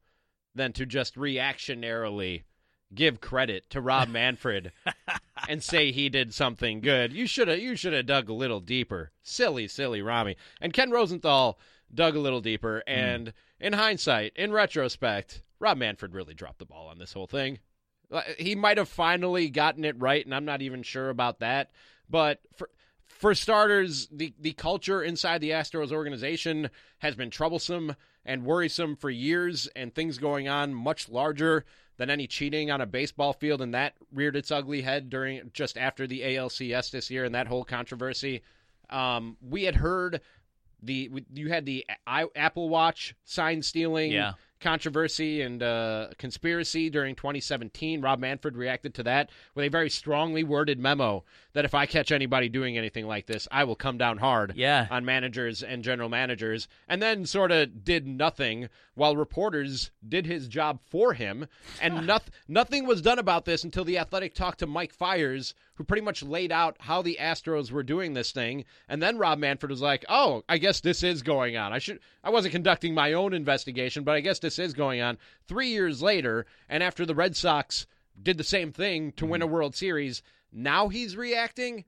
than 0.54 0.74
to 0.74 0.86
just 0.86 1.16
reactionarily 1.16 2.44
give 2.96 3.22
credit 3.22 3.70
to 3.72 3.82
Rob 3.82 4.10
Manfred 4.10 4.72
and 5.48 5.64
say 5.64 5.92
he 5.92 6.10
did 6.10 6.34
something 6.34 6.82
good. 6.82 7.14
You 7.14 7.28
should 7.28 7.48
have 7.48 7.60
you 7.60 7.76
should 7.76 7.94
have 7.94 8.06
dug 8.06 8.30
a 8.30 8.34
little 8.34 8.60
deeper. 8.60 9.12
Silly, 9.22 9.68
silly 9.68 10.02
Ramie. 10.02 10.38
And 10.62 10.74
Ken 10.74 10.92
Rosenthal 10.92 11.60
dug 11.94 12.16
a 12.16 12.20
little 12.20 12.42
deeper 12.42 12.84
and 12.88 13.34
in 13.60 13.74
hindsight, 13.74 14.34
in 14.36 14.52
retrospect, 14.52 15.44
Rob 15.60 15.78
Manfred 15.78 16.14
really 16.14 16.34
dropped 16.34 16.60
the 16.60 16.66
ball 16.66 16.88
on 16.88 16.98
this 17.00 17.14
whole 17.14 17.28
thing. 17.28 17.60
Uh, 18.12 18.22
He 18.38 18.56
might 18.56 18.78
have 18.78 18.90
finally 18.90 19.50
gotten 19.50 19.86
it 19.86 20.00
right 20.00 20.26
and 20.26 20.34
I'm 20.34 20.46
not 20.46 20.62
even 20.62 20.84
sure 20.84 21.10
about 21.10 21.40
that, 21.40 21.72
but 22.10 22.40
for 22.56 22.70
for 23.06 23.36
starters, 23.36 24.08
the, 24.12 24.34
the 24.40 24.54
culture 24.54 25.02
inside 25.02 25.40
the 25.40 25.52
Astros 25.52 25.92
organization 25.92 26.70
has 26.98 27.16
been 27.16 27.30
troublesome 27.30 27.96
and 28.26 28.46
worrisome 28.46 28.96
for 28.96 29.10
years, 29.10 29.68
and 29.76 29.94
things 29.94 30.18
going 30.18 30.48
on 30.48 30.74
much 30.74 31.10
larger 31.10 31.66
than 31.98 32.10
any 32.10 32.26
cheating 32.28 32.72
on 32.72 32.82
a 32.82 32.86
baseball 32.86 33.34
field, 33.34 33.62
and 33.62 33.74
that 33.74 33.94
reared 34.12 34.36
its 34.36 34.52
ugly 34.52 34.82
head 34.82 35.10
during 35.10 35.52
just 35.54 35.78
after 35.78 36.08
the 36.08 36.22
ALCS 36.22 36.92
this 36.92 37.12
year 37.12 37.26
and 37.26 37.36
that 37.36 37.48
whole 37.48 37.64
controversy. 37.64 38.42
Um, 38.90 39.38
we 39.42 39.64
had 39.64 39.76
heard 39.76 40.22
the 40.82 41.12
you 41.34 41.50
had 41.50 41.66
the 41.66 41.86
Apple 42.08 42.70
Watch 42.70 43.16
sign 43.24 43.62
stealing 43.62 44.12
Yeah. 44.12 44.34
Controversy 44.64 45.42
and 45.42 45.62
uh, 45.62 46.08
conspiracy 46.18 46.90
during 46.90 47.16
2017. 47.16 48.02
Rob 48.02 48.20
Manfred 48.20 48.56
reacted 48.56 48.94
to 48.96 49.04
that 49.04 49.30
with 49.54 49.66
a 49.66 49.70
very 49.70 49.90
strongly 49.90 50.44
worded 50.44 50.80
memo 50.80 51.24
that 51.52 51.66
if 51.66 51.76
I 51.76 51.86
catch 51.86 52.12
anybody 52.12 52.48
doing 52.50 52.78
anything 52.78 53.06
like 53.06 53.28
this, 53.28 53.48
I 53.52 53.66
will 53.66 53.76
come 53.76 53.98
down 53.98 54.18
hard 54.18 54.54
Yeah. 54.56 54.88
on 54.90 55.06
managers 55.06 55.62
and 55.62 55.84
general 55.84 56.10
managers, 56.10 56.68
and 56.88 57.02
then 57.02 57.26
sort 57.26 57.52
of 57.52 57.84
did 57.84 58.08
nothing 58.08 58.70
while 58.96 59.16
reporters 59.18 59.92
did 60.08 60.26
his 60.26 60.48
job 60.48 60.80
for 60.90 61.14
him, 61.14 61.48
and 61.82 62.08
noth- 62.08 62.32
nothing 62.48 62.88
was 62.88 63.02
done 63.02 63.20
about 63.20 63.46
this 63.46 63.64
until 63.64 63.84
the 63.84 63.98
Athletic 63.98 64.34
talked 64.34 64.60
to 64.60 64.66
Mike 64.68 64.94
Fiers, 64.94 65.54
who 65.76 65.84
pretty 65.84 66.04
much 66.04 66.24
laid 66.24 66.52
out 66.52 66.78
how 66.80 67.02
the 67.02 67.18
Astros 67.20 67.72
were 67.72 67.84
doing 67.84 68.14
this 68.14 68.32
thing, 68.32 68.66
and 68.88 69.02
then 69.02 69.18
Rob 69.18 69.40
Manfred 69.40 69.70
was 69.70 69.82
like, 69.82 70.06
"Oh, 70.10 70.44
I 70.48 70.58
guess 70.58 70.80
this 70.82 71.04
is 71.04 71.22
going 71.22 71.58
on. 71.58 71.74
I 71.74 71.80
should 71.80 72.00
I 72.24 72.30
wasn't 72.30 72.54
conducting 72.54 72.94
my 72.94 73.14
own 73.14 73.34
investigation, 73.34 74.04
but 74.04 74.16
I 74.16 74.22
guess 74.22 74.40
this 74.40 74.60
is 74.60 74.74
going 74.74 75.02
on." 75.02 75.18
3 75.48 75.68
years 75.68 76.02
later, 76.02 76.46
and 76.70 76.84
after 76.84 77.06
the 77.06 77.16
Red 77.16 77.36
Sox 77.36 77.88
did 78.22 78.38
the 78.38 78.44
same 78.44 78.72
thing 78.72 79.12
to 79.14 79.26
win 79.26 79.42
a 79.42 79.46
mm-hmm. 79.46 79.54
World 79.54 79.76
Series, 79.76 80.22
now 80.52 80.90
he's 80.90 81.18
reacting 81.18 81.86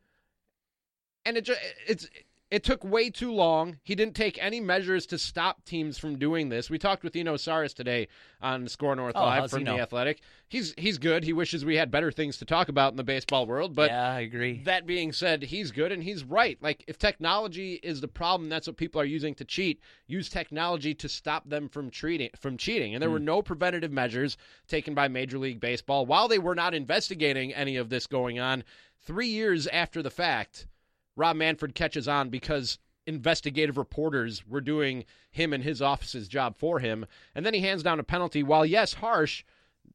and 1.26 1.38
it 1.38 1.42
just 1.42 1.60
it's 1.88 2.08
it 2.56 2.64
took 2.64 2.86
way 2.86 3.10
too 3.10 3.34
long. 3.34 3.80
He 3.84 3.96
didn't 3.96 4.16
take 4.16 4.42
any 4.42 4.62
measures 4.62 5.06
to 5.08 5.18
stop 5.18 5.66
teams 5.66 5.98
from 5.98 6.18
doing 6.18 6.48
this. 6.48 6.70
We 6.70 6.78
talked 6.78 7.04
with 7.04 7.14
Eno 7.14 7.36
Sarris 7.36 7.74
today 7.74 8.08
on 8.42 8.70
Score 8.70 8.96
North 8.96 9.12
Oh, 9.18 9.26
Live 9.26 9.52
from 9.52 9.66
the 9.66 9.72
Athletic. 9.72 10.22
He's 10.48 10.74
he's 10.78 10.98
good. 10.98 11.26
He 11.26 11.34
wishes 11.34 11.66
we 11.66 11.76
had 11.76 11.92
better 11.92 12.14
things 12.14 12.38
to 12.38 12.46
talk 12.46 12.70
about 12.70 12.94
in 12.94 12.96
the 12.96 13.04
baseball 13.04 13.46
world, 13.46 13.76
but 13.76 13.90
yeah, 13.90 14.10
I 14.10 14.22
agree. 14.22 14.62
that 14.64 14.86
being 14.86 15.12
said, 15.12 15.44
he's 15.44 15.72
good 15.72 15.92
and 15.92 16.02
he's 16.02 16.24
right. 16.24 16.58
Like 16.62 16.86
if 16.88 16.98
technology 16.98 17.74
is 17.84 18.00
the 18.00 18.08
problem, 18.08 18.48
that's 18.48 18.68
what 18.68 18.78
people 18.78 19.02
are 19.02 19.06
using 19.06 19.36
to 19.36 19.44
cheat. 19.44 19.82
Use 20.08 20.30
technology 20.30 20.94
to 20.94 21.10
stop 21.10 21.50
them 21.50 21.68
from 21.68 21.90
treating 21.90 22.30
from 22.40 22.56
cheating. 22.56 22.96
And 22.96 23.02
there 23.02 23.10
were 23.10 23.20
hmm. 23.20 23.26
no 23.26 23.42
preventative 23.42 23.92
measures 23.92 24.38
taken 24.70 24.94
by 24.94 25.10
Major 25.10 25.40
League 25.40 25.60
Baseball 25.60 26.06
while 26.06 26.30
they 26.30 26.40
were 26.40 26.56
not 26.56 26.74
investigating 26.74 27.54
any 27.54 27.76
of 27.76 27.90
this 27.90 28.08
going 28.08 28.40
on. 28.40 28.64
3 29.02 29.28
years 29.28 29.68
after 29.68 30.02
the 30.02 30.10
fact, 30.10 30.68
Rob 31.16 31.36
Manfred 31.36 31.76
catches 31.76 32.08
on 32.08 32.30
because 32.30 32.78
investigative 33.08 33.78
reporters 33.78 34.46
were 34.48 34.62
doing 34.62 35.06
him 35.32 35.54
and 35.54 35.64
his 35.64 35.82
office's 35.82 36.28
job 36.28 36.58
for 36.58 36.80
him. 36.80 37.06
And 37.36 37.46
then 37.46 37.54
he 37.54 37.62
hands 37.62 37.84
down 37.84 38.00
a 38.00 38.04
penalty. 38.04 38.42
While, 38.42 38.66
yes, 38.66 38.94
harsh, 38.96 39.44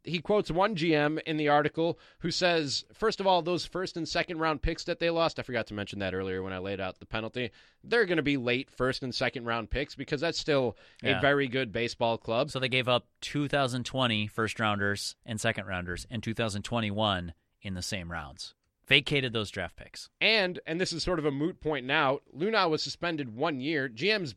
he 0.05 0.21
quotes 0.21 0.51
one 0.51 0.77
GM 0.77 1.21
in 1.27 1.37
the 1.37 1.49
article 1.49 1.99
who 2.21 2.31
says, 2.31 2.85
first 2.95 3.19
of 3.19 3.27
all, 3.27 3.43
those 3.43 3.67
first 3.67 3.97
and 3.97 4.09
second 4.09 4.39
round 4.39 4.63
picks 4.63 4.85
that 4.85 5.01
they 5.01 5.11
lost, 5.11 5.39
I 5.39 5.43
forgot 5.43 5.67
to 5.67 5.75
mention 5.75 5.99
that 5.99 6.15
earlier 6.15 6.43
when 6.43 6.53
I 6.53 6.59
laid 6.59 6.81
out 6.81 7.01
the 7.01 7.07
penalty, 7.07 7.51
they're 7.83 8.07
going 8.07 8.17
to 8.19 8.23
be 8.23 8.37
late 8.37 8.71
first 8.71 9.03
and 9.03 9.13
second 9.15 9.45
round 9.45 9.71
picks 9.71 9.97
because 9.97 10.21
that's 10.21 10.39
still 10.39 10.77
Yeah. 11.03 11.19
a 11.19 11.21
very 11.21 11.49
good 11.49 11.73
baseball 11.73 12.17
club. 12.17 12.51
So 12.51 12.61
they 12.61 12.69
gave 12.69 12.89
up 12.89 13.09
2020 13.23 14.29
first 14.29 14.61
rounders 14.61 15.17
and 15.27 15.41
second 15.41 15.67
rounders 15.67 16.07
and 16.11 16.23
2021 16.23 17.35
in 17.63 17.75
the 17.75 17.83
same 17.83 18.11
rounds. 18.11 18.55
Vacated 18.91 19.33
those 19.33 19.53
draft 19.53 19.77
picks. 19.77 20.09
And 20.21 20.59
and 20.67 20.81
this 20.81 20.93
is 20.93 21.05
sort 21.05 21.21
of 21.21 21.25
a 21.25 21.31
moot 21.31 21.61
point 21.61 21.87
now. 21.87 22.19
Luhnow 22.37 22.69
was 22.69 22.83
suspended 22.83 23.37
one 23.37 23.61
year. 23.61 23.89
GMs 23.89 24.35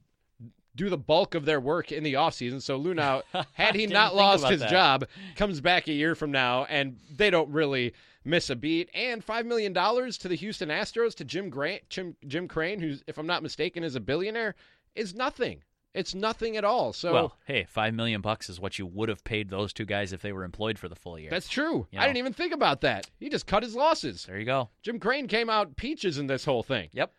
do 0.76 0.90
the 0.90 0.98
bulk 0.98 1.34
of 1.34 1.46
their 1.46 1.60
work 1.60 1.92
in 1.92 2.04
the 2.04 2.14
offseason. 2.14 2.62
So 2.62 2.80
Luhnow, 2.80 3.24
had 3.54 3.74
he 3.74 3.88
Didn't 3.88 4.16
lost 4.16 4.46
his 4.48 4.60
that. 4.60 4.70
job, 4.70 5.08
comes 5.36 5.60
back 5.60 5.88
a 5.88 5.92
year 5.92 6.14
from 6.14 6.32
now, 6.32 6.66
and 6.66 6.98
they 7.16 7.32
don't 7.32 7.50
really 7.50 7.94
miss 8.24 8.52
a 8.52 8.56
beat. 8.56 8.90
And 8.94 9.24
five 9.24 9.48
million 9.48 9.74
dollars 9.74 10.20
to 10.20 10.28
the 10.28 10.36
Houston 10.36 10.70
Astros 10.70 11.16
to 11.16 11.26
Jim 11.26 11.50
Grant, 11.50 11.90
Jim, 11.90 12.16
Jim 12.28 12.48
Crane, 12.48 12.80
who, 12.80 12.96
if 13.08 13.18
I'm 13.18 13.28
not 13.28 13.42
mistaken, 13.42 13.84
is 13.84 13.96
a 13.96 14.00
billionaire, 14.00 14.54
is 14.96 15.16
nothing. 15.16 15.64
It's 15.94 16.16
nothing 16.16 16.58
at 16.58 16.64
all. 16.64 16.92
So 16.92 17.14
well, 17.14 17.38
hey, 17.46 17.66
five 17.70 17.94
million 17.94 18.22
bucks 18.22 18.50
is 18.50 18.60
what 18.60 18.80
you 18.80 18.86
would 18.88 19.10
have 19.10 19.24
paid 19.24 19.50
those 19.50 19.74
two 19.74 19.86
guys 19.86 20.12
if 20.12 20.22
they 20.22 20.34
were 20.34 20.44
employed 20.44 20.80
for 20.80 20.90
the 20.90 20.96
full 20.96 21.20
year. 21.20 21.30
that's 21.30 21.48
true. 21.48 21.88
You 21.92 22.00
I 22.00 22.06
didn't 22.06 22.18
even 22.18 22.34
think 22.34 22.54
about 22.54 22.82
that. 22.82 23.10
He 23.20 23.30
just 23.30 23.46
cut 23.46 23.62
his 23.64 23.76
losses. 23.76 24.26
there 24.26 24.40
you 24.40 24.46
go. 24.46 24.70
Jim 24.82 25.00
Crane 25.00 25.28
came 25.28 25.50
out 25.50 25.76
peaches 25.76 26.18
in 26.18 26.28
this 26.28 26.46
whole 26.46 26.64
thing. 26.64 26.90
Yep. 26.94 27.12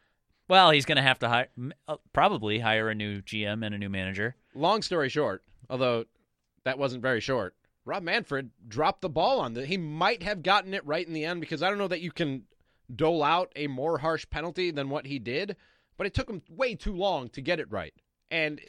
Well, 0.48 0.70
he's 0.72 0.84
going 0.84 0.96
to 0.96 1.02
have 1.02 1.18
to 1.20 1.28
hire, 1.28 1.48
uh, 1.88 1.96
probably 2.12 2.58
hire 2.58 2.90
a 2.90 2.94
new 2.94 3.22
GM 3.22 3.64
and 3.64 3.74
a 3.74 3.78
new 3.78 3.88
manager. 3.88 4.36
long 4.54 4.82
story 4.82 5.08
short, 5.08 5.42
although 5.70 6.04
that 6.64 6.78
wasn't 6.78 7.00
very 7.02 7.20
short, 7.20 7.54
Rob 7.86 8.02
Manfred 8.02 8.50
dropped 8.68 9.00
the 9.02 9.08
ball 9.08 9.40
on 9.40 9.54
that. 9.54 9.66
He 9.66 9.76
might 9.76 10.22
have 10.22 10.42
gotten 10.42 10.74
it 10.74 10.84
right 10.84 11.06
in 11.06 11.12
the 11.14 11.24
end 11.24 11.40
because 11.40 11.62
I 11.62 11.68
don't 11.68 11.78
know 11.78 11.88
that 11.88 12.00
you 12.00 12.10
can 12.12 12.42
dole 12.94 13.22
out 13.22 13.52
a 13.56 13.68
more 13.68 13.98
harsh 13.98 14.26
penalty 14.28 14.70
than 14.70 14.90
what 14.90 15.06
he 15.06 15.18
did, 15.18 15.56
but 15.96 16.06
it 16.06 16.12
took 16.12 16.28
him 16.28 16.42
way 16.48 16.74
too 16.74 16.94
long 16.94 17.28
to 17.30 17.40
get 17.40 17.60
it 17.60 17.70
right. 17.70 17.94
And 18.34 18.60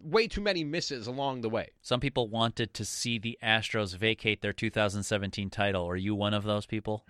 way 0.00 0.28
too 0.28 0.40
many 0.40 0.62
misses 0.62 1.08
along 1.08 1.40
the 1.40 1.50
way. 1.50 1.70
Some 1.80 1.98
people 1.98 2.28
wanted 2.28 2.72
to 2.74 2.84
see 2.84 3.18
the 3.18 3.36
Astros 3.42 3.96
vacate 3.96 4.42
their 4.42 4.52
2017 4.52 5.50
title. 5.50 5.88
Are 5.88 5.96
you 5.96 6.14
one 6.14 6.32
of 6.32 6.44
those 6.44 6.66
people? 6.66 7.04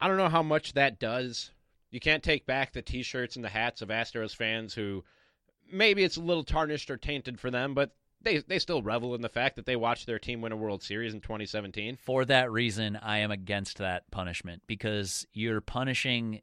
I 0.00 0.08
don't 0.08 0.16
know 0.16 0.30
how 0.30 0.42
much 0.42 0.72
that 0.72 0.98
does. 0.98 1.50
You 1.90 2.00
can't 2.00 2.22
take 2.22 2.46
back 2.46 2.72
the 2.72 2.80
t-shirts 2.80 3.36
and 3.36 3.44
the 3.44 3.50
hats 3.50 3.82
of 3.82 3.90
Astros 3.90 4.34
fans 4.34 4.72
who 4.72 5.04
maybe 5.70 6.02
it's 6.02 6.16
a 6.16 6.22
little 6.22 6.44
tarnished 6.44 6.90
or 6.90 6.96
tainted 6.96 7.38
for 7.38 7.50
them, 7.50 7.74
but 7.74 7.90
they 8.22 8.38
they 8.38 8.58
still 8.58 8.80
revel 8.80 9.14
in 9.14 9.20
the 9.20 9.28
fact 9.28 9.56
that 9.56 9.66
they 9.66 9.76
watched 9.76 10.06
their 10.06 10.18
team 10.18 10.40
win 10.40 10.52
a 10.52 10.56
World 10.56 10.82
Series 10.82 11.12
in 11.12 11.20
2017. 11.20 11.98
For 12.02 12.24
that 12.24 12.50
reason, 12.50 12.96
I 12.96 13.18
am 13.18 13.30
against 13.30 13.76
that 13.78 14.10
punishment 14.10 14.62
because 14.66 15.26
you're 15.34 15.60
punishing 15.60 16.40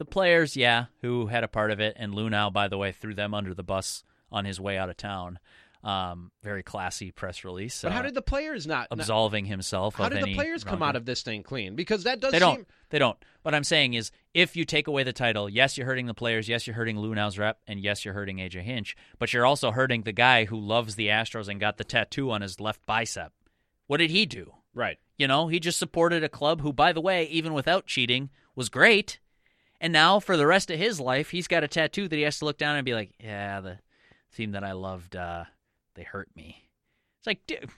the 0.00 0.06
players, 0.06 0.56
yeah, 0.56 0.86
who 1.02 1.26
had 1.26 1.44
a 1.44 1.48
part 1.48 1.70
of 1.70 1.78
it, 1.78 1.94
and 1.98 2.14
Luhnow, 2.14 2.50
by 2.50 2.68
the 2.68 2.78
way, 2.78 2.90
threw 2.90 3.12
them 3.12 3.34
under 3.34 3.52
the 3.52 3.62
bus 3.62 4.02
on 4.32 4.46
his 4.46 4.58
way 4.58 4.78
out 4.78 4.88
of 4.88 4.96
town. 4.96 5.38
Um, 5.84 6.30
very 6.42 6.62
classy 6.62 7.10
press 7.10 7.44
release. 7.44 7.82
But 7.82 7.92
how 7.92 8.00
uh, 8.00 8.04
did 8.04 8.14
the 8.14 8.22
players 8.22 8.66
not 8.66 8.88
absolving 8.90 9.44
himself? 9.44 9.96
How 9.96 10.08
did 10.08 10.24
the 10.24 10.34
players 10.34 10.64
come 10.64 10.82
out 10.82 10.96
of 10.96 11.04
this 11.04 11.20
thing 11.20 11.42
clean? 11.42 11.76
Because 11.76 12.04
that 12.04 12.18
does 12.18 12.32
They 12.32 12.38
seem 12.38 12.48
don't. 12.48 12.68
They 12.88 12.98
don't. 12.98 13.18
What 13.42 13.54
I'm 13.54 13.62
saying 13.62 13.92
is, 13.92 14.10
if 14.32 14.56
you 14.56 14.64
take 14.64 14.88
away 14.88 15.02
the 15.02 15.12
title, 15.12 15.50
yes, 15.50 15.76
you're 15.76 15.86
hurting 15.86 16.06
the 16.06 16.14
players. 16.14 16.48
Yes, 16.48 16.66
you're 16.66 16.76
hurting 16.76 16.96
Luhnow's 16.96 17.38
rep, 17.38 17.58
and 17.66 17.78
yes, 17.78 18.02
you're 18.02 18.14
hurting 18.14 18.38
AJ 18.38 18.62
Hinch. 18.62 18.96
But 19.18 19.34
you're 19.34 19.44
also 19.44 19.70
hurting 19.70 20.02
the 20.04 20.12
guy 20.12 20.46
who 20.46 20.58
loves 20.58 20.94
the 20.94 21.08
Astros 21.08 21.48
and 21.48 21.60
got 21.60 21.76
the 21.76 21.84
tattoo 21.84 22.30
on 22.30 22.40
his 22.40 22.58
left 22.58 22.86
bicep. 22.86 23.34
What 23.86 23.98
did 23.98 24.10
he 24.10 24.24
do? 24.24 24.54
right. 24.72 24.96
You 25.18 25.28
know, 25.28 25.48
he 25.48 25.60
just 25.60 25.78
supported 25.78 26.24
a 26.24 26.30
club 26.30 26.62
who, 26.62 26.72
by 26.72 26.94
the 26.94 27.02
way, 27.02 27.24
even 27.24 27.52
without 27.52 27.84
cheating, 27.84 28.30
was 28.54 28.70
great. 28.70 29.18
And 29.80 29.92
now, 29.92 30.20
for 30.20 30.36
the 30.36 30.46
rest 30.46 30.70
of 30.70 30.78
his 30.78 31.00
life, 31.00 31.30
he's 31.30 31.48
got 31.48 31.64
a 31.64 31.68
tattoo 31.68 32.06
that 32.08 32.16
he 32.16 32.22
has 32.22 32.38
to 32.40 32.44
look 32.44 32.58
down 32.58 32.76
and 32.76 32.84
be 32.84 32.94
like, 32.94 33.12
"Yeah, 33.18 33.60
the 33.60 33.78
team 34.34 34.52
that 34.52 34.64
I 34.64 34.72
loved, 34.72 35.16
uh, 35.16 35.44
they 35.94 36.02
hurt 36.02 36.28
me." 36.36 36.68
It's 37.18 37.26
like, 37.26 37.46
dude, 37.46 37.70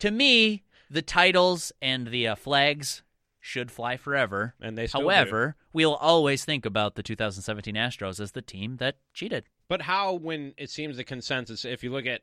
to 0.00 0.10
me, 0.10 0.64
the 0.90 1.02
titles 1.02 1.72
and 1.80 2.08
the 2.08 2.28
uh, 2.28 2.34
flags 2.34 3.02
should 3.40 3.70
fly 3.70 3.96
forever. 3.96 4.54
And 4.60 4.76
they 4.78 4.86
still 4.86 5.02
do. 5.02 5.08
However, 5.08 5.56
we'll 5.72 5.96
always 5.96 6.44
think 6.44 6.64
about 6.64 6.94
the 6.94 7.02
2017 7.02 7.74
Astros 7.74 8.18
as 8.18 8.32
the 8.32 8.42
team 8.42 8.76
that 8.76 8.96
cheated. 9.12 9.44
But 9.68 9.82
how, 9.82 10.14
when 10.14 10.54
it 10.56 10.70
seems 10.70 10.96
the 10.96 11.04
consensus, 11.04 11.64
if 11.64 11.84
you 11.84 11.92
look 11.92 12.06
at 12.06 12.22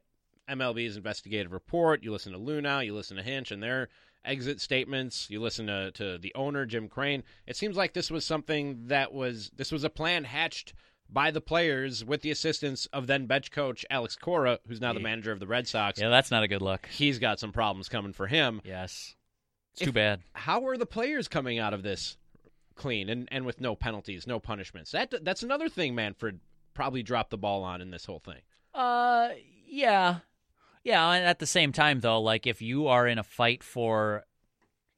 MLB's 0.50 0.98
investigative 0.98 1.52
report, 1.52 2.04
you 2.04 2.12
listen 2.12 2.34
to 2.34 2.40
Luhnow, 2.40 2.84
you 2.86 2.96
listen 2.96 3.18
to 3.18 3.24
Hinch 3.24 3.52
and 3.52 3.62
their 3.62 3.90
exit 4.26 4.62
statements, 4.62 5.30
you 5.30 5.40
listen 5.40 5.68
to, 5.68 5.92
to 5.92 6.18
the 6.18 6.34
owner, 6.36 6.66
Jim 6.66 6.88
Crane, 6.88 7.24
it 7.48 7.56
seems 7.56 7.76
like 7.76 7.94
this 7.94 8.12
was 8.12 8.26
something 8.26 8.88
that 8.88 9.14
was, 9.14 9.52
this 9.56 9.72
was 9.72 9.84
a 9.84 9.90
plan 9.90 10.24
hatched 10.24 10.74
by 11.10 11.32
the 11.32 11.42
players 11.42 12.06
with 12.06 12.22
the 12.22 12.32
assistance 12.32 12.86
of 12.94 13.08
then 13.08 13.26
bench 13.26 13.52
coach 13.52 13.86
Alex 13.90 14.16
Cora, 14.16 14.60
who's 14.68 14.80
now 14.80 14.94
the 14.94 15.00
manager 15.00 15.32
of 15.32 15.40
the 15.40 15.48
Red 15.48 15.68
Sox. 15.68 16.00
Yeah, 16.00 16.10
that's 16.10 16.32
not 16.32 16.44
a 16.44 16.48
good 16.48 16.62
look. 16.62 16.88
He's 16.88 17.20
got 17.20 17.40
some 17.40 17.52
problems 17.52 17.90
coming 17.90 18.14
for 18.14 18.28
him. 18.28 18.62
Yes. 18.64 19.16
It's 19.74 19.82
If- 19.82 19.88
too 19.88 19.92
bad. 19.94 20.22
How 20.34 20.66
are 20.68 20.78
the 20.78 20.86
players 20.86 21.28
coming 21.28 21.60
out 21.60 21.74
of 21.74 21.84
this 21.84 22.18
clean 22.76 23.10
and, 23.10 23.28
and 23.32 23.46
with 23.46 23.60
no 23.60 23.76
penalties, 23.76 24.26
no 24.26 24.40
punishments? 24.40 24.92
That 24.92 25.14
That's 25.24 25.44
another 25.44 25.68
thing 25.68 25.96
Manfred 25.96 26.40
probably 26.74 27.04
dropped 27.04 27.32
the 27.32 27.38
ball 27.38 27.64
on 27.64 27.82
in 27.82 27.92
this 27.92 28.06
whole 28.06 28.20
thing. 28.20 28.40
Uh, 28.74 29.32
yeah, 29.68 30.20
yeah. 30.84 31.12
And 31.12 31.26
at 31.26 31.40
the 31.40 31.46
same 31.46 31.72
time, 31.72 32.00
though, 32.00 32.22
like 32.22 32.48
if 32.48 32.62
you 32.62 32.88
are 32.88 33.08
in 33.08 33.20
a 33.20 33.24
fight 33.24 33.64
for, 33.64 34.26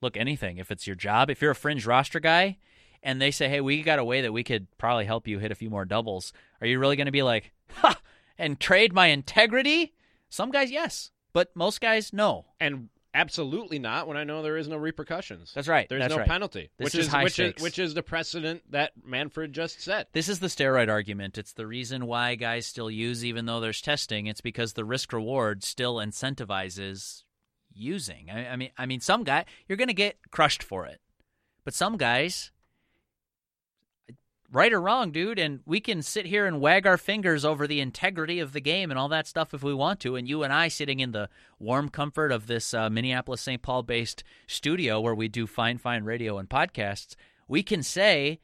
look, 0.01 0.17
anything, 0.17 0.57
if 0.57 0.71
it's 0.71 0.87
your 0.87 0.95
job, 0.95 1.29
if 1.29 1.41
you're 1.41 1.51
a 1.51 1.55
fringe 1.55 1.85
roster 1.85 2.19
guy, 2.19 2.57
and 3.01 3.21
they 3.21 3.31
say, 3.31 3.49
"Hey, 3.49 3.61
we 3.61 3.81
got 3.83 3.99
a 3.99 4.05
way 4.05 4.21
that 4.21 4.31
we 4.31 4.43
could 4.43 4.67
probably 4.77 5.05
help 5.05 5.27
you 5.27 5.39
hit 5.39 5.51
a 5.51 5.55
few 5.55 5.69
more 5.69 5.85
doubles," 5.85 6.31
are 6.61 6.67
you 6.67 6.79
really 6.79 6.95
going 6.95 7.07
to 7.07 7.11
be 7.11 7.23
like, 7.23 7.51
"Ha!" 7.75 7.99
and 8.37 8.59
trade 8.59 8.93
my 8.93 9.07
integrity? 9.07 9.93
Some 10.29 10.51
guys, 10.51 10.71
yes, 10.71 11.11
but 11.33 11.55
most 11.55 11.81
guys, 11.81 12.13
no. 12.13 12.45
And 12.59 12.89
absolutely 13.13 13.79
not 13.79 14.07
when 14.07 14.17
I 14.17 14.23
know 14.23 14.41
there 14.41 14.57
is 14.57 14.67
no 14.67 14.77
repercussions. 14.77 15.51
That's 15.53 15.67
right. 15.67 15.87
There's 15.87 16.01
That's 16.01 16.11
no 16.13 16.19
right. 16.19 16.27
penalty, 16.27 16.69
This 16.77 16.85
which 16.85 16.95
is 16.95 17.05
is, 17.07 17.11
high 17.11 17.23
which 17.23 17.33
stakes. 17.33 17.61
is 17.61 17.63
which 17.63 17.79
is 17.79 17.93
the 17.93 18.03
precedent 18.03 18.63
that 18.71 18.91
Manfred 19.05 19.53
just 19.53 19.81
set. 19.81 20.09
This 20.13 20.29
is 20.29 20.39
the 20.39 20.47
steroid 20.47 20.89
argument. 20.89 21.37
It's 21.37 21.53
the 21.53 21.67
reason 21.67 22.05
why 22.07 22.35
guys 22.35 22.65
still 22.65 22.89
use, 22.89 23.23
even 23.23 23.45
though 23.45 23.59
there's 23.59 23.81
testing. 23.81 24.27
It's 24.27 24.41
because 24.41 24.73
the 24.73 24.85
risk 24.85 25.13
reward 25.13 25.63
still 25.63 25.95
incentivizes 25.95 27.23
using. 27.71 28.29
I, 28.29 28.49
I 28.49 28.55
mean, 28.55 28.71
I 28.77 28.85
mean, 28.85 28.99
some 28.99 29.23
guy 29.23 29.45
you're 29.67 29.77
going 29.77 29.87
to 29.87 29.93
get 29.93 30.17
crushed 30.31 30.63
for 30.63 30.85
it, 30.85 30.99
but 31.65 31.73
some 31.73 31.97
guys, 31.97 32.51
right 34.53 34.71
or 34.71 34.79
wrong, 34.79 35.11
dude, 35.11 35.39
and 35.39 35.61
we 35.65 35.79
can 35.79 36.01
sit 36.03 36.27
here 36.27 36.45
and 36.45 36.61
wag 36.61 36.85
our 36.85 36.97
fingers 36.97 37.43
over 37.43 37.65
the 37.65 37.81
integrity 37.81 38.39
of 38.39 38.53
the 38.53 38.61
game 38.61 38.91
and 38.91 38.99
all 38.99 39.09
that 39.09 39.27
stuff 39.27 39.53
if 39.53 39.63
we 39.63 39.73
want 39.73 39.99
to. 40.01 40.15
And 40.15 40.29
you 40.29 40.43
and 40.43 40.53
I 40.53 40.67
sitting 40.67 40.99
in 40.99 41.11
the 41.11 41.27
warm 41.59 41.89
comfort 41.89 42.31
of 42.31 42.45
this 42.45 42.73
uh, 42.73 42.89
Minneapolis 42.89 43.41
St. 43.41 43.61
Paul 43.61 43.81
based 43.81 44.23
studio 44.45 45.01
where 45.01 45.15
we 45.15 45.27
do 45.27 45.47
fine, 45.47 45.79
fine 45.79 46.03
radio 46.03 46.37
and 46.37 46.47
podcasts, 46.47 47.15
we 47.47 47.63
can 47.63 47.81
say 47.81 48.39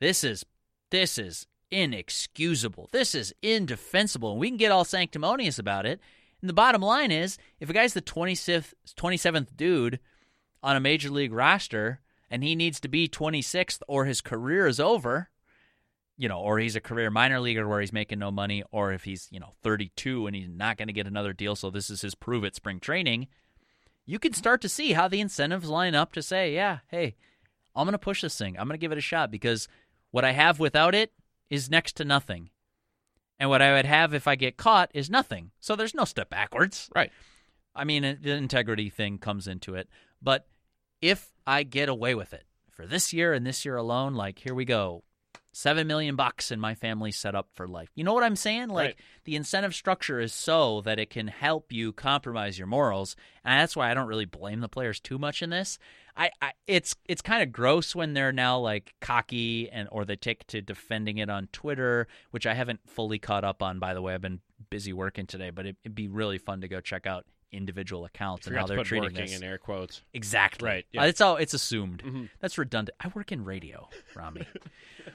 this 0.00 0.24
is 0.24 0.44
this 0.90 1.16
is 1.16 1.46
inexcusable. 1.70 2.88
This 2.92 3.14
is 3.14 3.32
indefensible. 3.40 4.32
And 4.32 4.40
we 4.40 4.48
can 4.48 4.58
get 4.58 4.72
all 4.72 4.84
sanctimonious 4.84 5.58
about 5.58 5.86
it. 5.86 6.00
And 6.40 6.48
the 6.48 6.54
bottom 6.54 6.82
line 6.82 7.12
is 7.12 7.38
if 7.60 7.70
a 7.70 7.72
guy's 7.72 7.94
the 7.94 8.02
26th, 8.02 8.74
27th 8.96 9.56
dude 9.56 10.00
on 10.60 10.76
a 10.76 10.80
major 10.80 11.08
league 11.08 11.32
roster 11.32 12.00
and 12.28 12.42
he 12.42 12.56
needs 12.56 12.80
to 12.80 12.88
be 12.88 13.08
26th 13.08 13.80
or 13.86 14.04
his 14.04 14.20
career 14.20 14.66
is 14.66 14.80
over, 14.80 15.30
you 16.16 16.28
know, 16.28 16.38
or 16.38 16.58
he's 16.58 16.76
a 16.76 16.80
career 16.80 17.10
minor 17.10 17.40
leaguer 17.40 17.66
where 17.66 17.80
he's 17.80 17.92
making 17.92 18.18
no 18.18 18.30
money, 18.30 18.62
or 18.70 18.92
if 18.92 19.04
he's, 19.04 19.28
you 19.30 19.40
know, 19.40 19.54
32 19.62 20.26
and 20.26 20.36
he's 20.36 20.48
not 20.48 20.76
going 20.76 20.88
to 20.88 20.92
get 20.92 21.06
another 21.06 21.32
deal, 21.32 21.56
so 21.56 21.70
this 21.70 21.90
is 21.90 22.02
his 22.02 22.14
prove 22.14 22.44
it 22.44 22.54
spring 22.54 22.80
training, 22.80 23.28
you 24.04 24.18
can 24.18 24.32
start 24.32 24.60
to 24.62 24.68
see 24.68 24.92
how 24.92 25.08
the 25.08 25.20
incentives 25.20 25.68
line 25.68 25.94
up 25.94 26.12
to 26.12 26.22
say, 26.22 26.54
yeah, 26.54 26.78
hey, 26.88 27.14
I'm 27.74 27.86
going 27.86 27.92
to 27.92 27.98
push 27.98 28.22
this 28.22 28.36
thing. 28.36 28.58
I'm 28.58 28.66
going 28.66 28.78
to 28.78 28.82
give 28.82 28.92
it 28.92 28.98
a 28.98 29.02
shot 29.02 29.30
because 29.30 29.68
what 30.10 30.24
I 30.24 30.32
have 30.32 30.58
without 30.58 30.94
it 30.94 31.12
is 31.50 31.70
next 31.70 31.96
to 31.96 32.04
nothing. 32.04 32.50
And 33.38 33.48
what 33.48 33.62
I 33.62 33.72
would 33.72 33.86
have 33.86 34.14
if 34.14 34.28
I 34.28 34.36
get 34.36 34.56
caught 34.56 34.90
is 34.94 35.10
nothing. 35.10 35.50
So 35.60 35.74
there's 35.74 35.94
no 35.94 36.04
step 36.04 36.30
backwards. 36.30 36.90
Right. 36.94 37.10
I 37.74 37.84
mean, 37.84 38.18
the 38.20 38.32
integrity 38.32 38.90
thing 38.90 39.18
comes 39.18 39.48
into 39.48 39.74
it. 39.74 39.88
But 40.20 40.46
if 41.00 41.32
I 41.46 41.62
get 41.62 41.88
away 41.88 42.14
with 42.14 42.32
it 42.32 42.44
for 42.70 42.86
this 42.86 43.12
year 43.12 43.32
and 43.32 43.46
this 43.46 43.64
year 43.64 43.76
alone, 43.76 44.14
like, 44.14 44.38
here 44.38 44.54
we 44.54 44.64
go. 44.64 45.02
Seven 45.52 45.86
million 45.86 46.16
bucks 46.16 46.50
and 46.50 46.60
my 46.60 46.74
family's 46.74 47.18
set 47.18 47.34
up 47.34 47.48
for 47.54 47.68
life. 47.68 47.90
You 47.94 48.04
know 48.04 48.14
what 48.14 48.24
I'm 48.24 48.36
saying? 48.36 48.68
Like 48.70 48.86
Right. 48.86 48.96
the 49.24 49.36
incentive 49.36 49.74
structure 49.74 50.18
is 50.18 50.32
so 50.32 50.80
that 50.82 50.98
it 50.98 51.10
can 51.10 51.28
help 51.28 51.72
you 51.72 51.92
compromise 51.92 52.58
your 52.58 52.66
morals, 52.66 53.16
and 53.44 53.60
that's 53.60 53.76
why 53.76 53.90
I 53.90 53.94
don't 53.94 54.08
really 54.08 54.24
blame 54.24 54.60
the 54.60 54.68
players 54.68 54.98
too 54.98 55.18
much 55.18 55.42
in 55.42 55.50
this. 55.50 55.78
I, 56.16 56.30
I 56.40 56.52
it's 56.66 56.94
it's 57.06 57.22
kind 57.22 57.42
of 57.42 57.52
gross 57.52 57.94
when 57.94 58.14
they're 58.14 58.32
now 58.32 58.58
like 58.58 58.94
cocky 59.00 59.70
and 59.70 59.88
or 59.92 60.04
they 60.04 60.16
take 60.16 60.46
to 60.48 60.60
defending 60.62 61.18
it 61.18 61.28
on 61.30 61.48
Twitter, 61.52 62.06
which 62.30 62.46
I 62.46 62.54
haven't 62.54 62.80
fully 62.86 63.18
caught 63.18 63.44
up 63.44 63.62
on. 63.62 63.78
By 63.78 63.94
the 63.94 64.02
way, 64.02 64.14
I've 64.14 64.20
been 64.20 64.40
busy 64.70 64.92
working 64.92 65.26
today, 65.26 65.50
but 65.50 65.66
it, 65.66 65.76
it'd 65.84 65.94
be 65.94 66.08
really 66.08 66.38
fun 66.38 66.60
to 66.62 66.68
go 66.68 66.80
check 66.80 67.06
out 67.06 67.26
individual 67.52 68.04
accounts 68.04 68.46
and 68.46 68.56
how 68.56 68.66
they're 68.66 68.82
treating 68.84 69.10
working 69.12 69.26
this. 69.26 69.36
in 69.36 69.44
air 69.44 69.58
quotes. 69.58 70.02
Exactly. 70.14 70.68
Right, 70.68 70.86
yeah. 70.92 71.02
Uh, 71.02 71.06
it's 71.06 71.20
all 71.20 71.36
it's 71.36 71.54
assumed. 71.54 72.02
Mhm. 72.02 72.30
That's 72.40 72.58
redundant. 72.58 72.96
I 73.00 73.08
work 73.08 73.30
in 73.32 73.44
radio, 73.44 73.88
Ramie. 74.14 74.46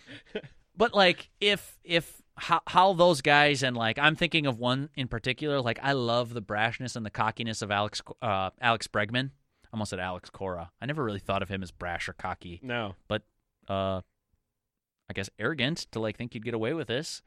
but 0.77 0.93
like 0.93 1.29
if 1.41 1.77
if 1.83 2.21
how, 2.37 2.61
how 2.67 2.93
those 2.93 3.21
guys 3.21 3.63
and 3.63 3.75
like 3.75 3.97
I'm 3.97 4.15
thinking 4.15 4.45
of 4.45 4.59
one 4.59 4.89
in 4.95 5.07
particular. 5.07 5.59
Like 5.61 5.79
I 5.81 5.93
love 5.93 6.33
the 6.33 6.41
brashness 6.41 6.95
and 6.95 7.05
the 7.05 7.09
cockiness 7.09 7.61
of 7.61 7.71
Alex 7.71 8.01
uh, 8.21 8.51
Alex 8.61 8.87
Bregman. 8.87 9.31
I 9.65 9.69
almost 9.73 9.89
said 9.89 9.99
Alex 9.99 10.29
Cora. 10.29 10.71
I 10.81 10.85
never 10.85 11.03
really 11.03 11.19
thought 11.19 11.41
of 11.41 11.49
him 11.49 11.61
as 11.63 11.71
brash 11.71 12.07
or 12.07 12.13
cocky, 12.13 12.59
No. 12.63 12.95
but 13.09 13.23
uh, 13.67 14.01
I 15.09 15.13
guess 15.13 15.29
arrogant 15.39 15.87
to 15.91 15.99
like 15.99 16.15
think 16.17 16.33
you'd 16.35 16.45
get 16.45 16.53
away 16.53 16.73
with 16.73 16.87
this. 16.87 17.21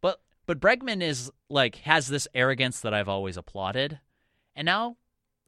But 0.00 0.20
but 0.46 0.60
Bregman 0.60 1.02
is 1.02 1.30
like 1.50 1.76
has 1.78 2.06
this 2.08 2.28
arrogance 2.34 2.80
that 2.80 2.94
I've 2.94 3.08
always 3.08 3.36
applauded, 3.36 3.98
and 4.56 4.66
now 4.66 4.96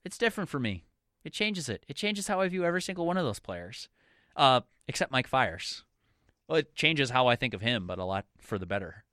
it's 0.05 0.19
different 0.19 0.49
for 0.51 0.59
me. 0.61 0.85
It 1.25 1.33
changes 1.33 1.69
it. 1.69 1.85
It 1.88 1.97
changes 1.97 2.29
how 2.29 2.40
I 2.40 2.49
view 2.49 2.64
every 2.64 2.83
single 2.83 3.07
one 3.07 3.16
of 3.16 3.25
those 3.25 3.40
players, 3.40 3.88
uh, 4.37 4.61
except 4.87 5.11
Mike 5.11 5.27
Fiers. 5.27 5.83
Well, 6.49 6.59
it 6.59 6.75
changes 6.77 7.11
how 7.11 7.27
I 7.27 7.35
think 7.37 7.55
of 7.55 7.61
him, 7.61 7.87
but 7.87 7.99
a 7.99 8.05
lot 8.05 8.27
for 8.38 8.59
the 8.59 8.66
better. 8.66 9.05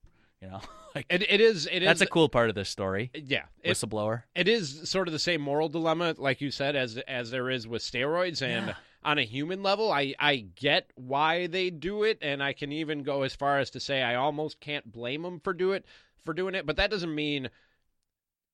You 0.41 0.49
know, 0.49 0.61
like 0.95 1.05
It, 1.09 1.23
it 1.31 1.41
is. 1.41 1.67
It 1.71 1.81
is. 1.81 1.87
that's 1.87 2.01
a 2.01 2.05
cool 2.05 2.29
part 2.29 2.49
of 2.49 2.55
this 2.55 2.69
story. 2.69 3.09
yeah. 3.15 3.45
It, 3.63 3.71
Whistleblower. 3.71 4.23
it 4.35 4.47
is 4.47 4.87
sort 4.89 5.07
of 5.07 5.11
the 5.13 5.19
same 5.19 5.41
moral 5.41 5.69
dilemma, 5.69 6.13
like 6.17 6.41
you 6.41 6.51
said, 6.51 6.75
as 6.75 6.97
as 7.07 7.31
there 7.31 7.49
is 7.49 7.67
with 7.67 7.81
steroids. 7.81 8.41
And 8.41 8.67
Yeah. 8.67 8.73
on 9.03 9.17
a 9.17 9.23
human 9.23 9.63
level, 9.63 9.91
I 9.91 10.13
I 10.19 10.45
get 10.55 10.91
why 10.95 11.47
they 11.47 11.69
do 11.71 12.03
it, 12.03 12.19
and 12.21 12.43
I 12.43 12.53
can 12.53 12.71
even 12.71 13.01
go 13.03 13.23
as 13.23 13.33
far 13.35 13.57
as 13.59 13.69
to 13.71 13.79
say 13.79 14.03
I 14.03 14.15
almost 14.15 14.59
can't 14.59 14.91
blame 14.91 15.23
them 15.23 15.39
for 15.39 15.53
do 15.53 15.71
it 15.71 15.85
for 16.25 16.33
doing 16.33 16.53
it. 16.55 16.65
But 16.67 16.75
that 16.75 16.91
doesn't 16.91 17.15
mean 17.15 17.49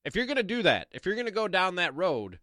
if 0.06 0.16
you're 0.16 0.26
going 0.26 0.38
to 0.38 0.44
do 0.44 0.62
that, 0.64 0.88
if 0.92 1.06
you're 1.06 1.16
going 1.16 1.26
to 1.28 1.32
go 1.32 1.48
down 1.48 1.76
that 1.76 1.96
road, 1.96 2.40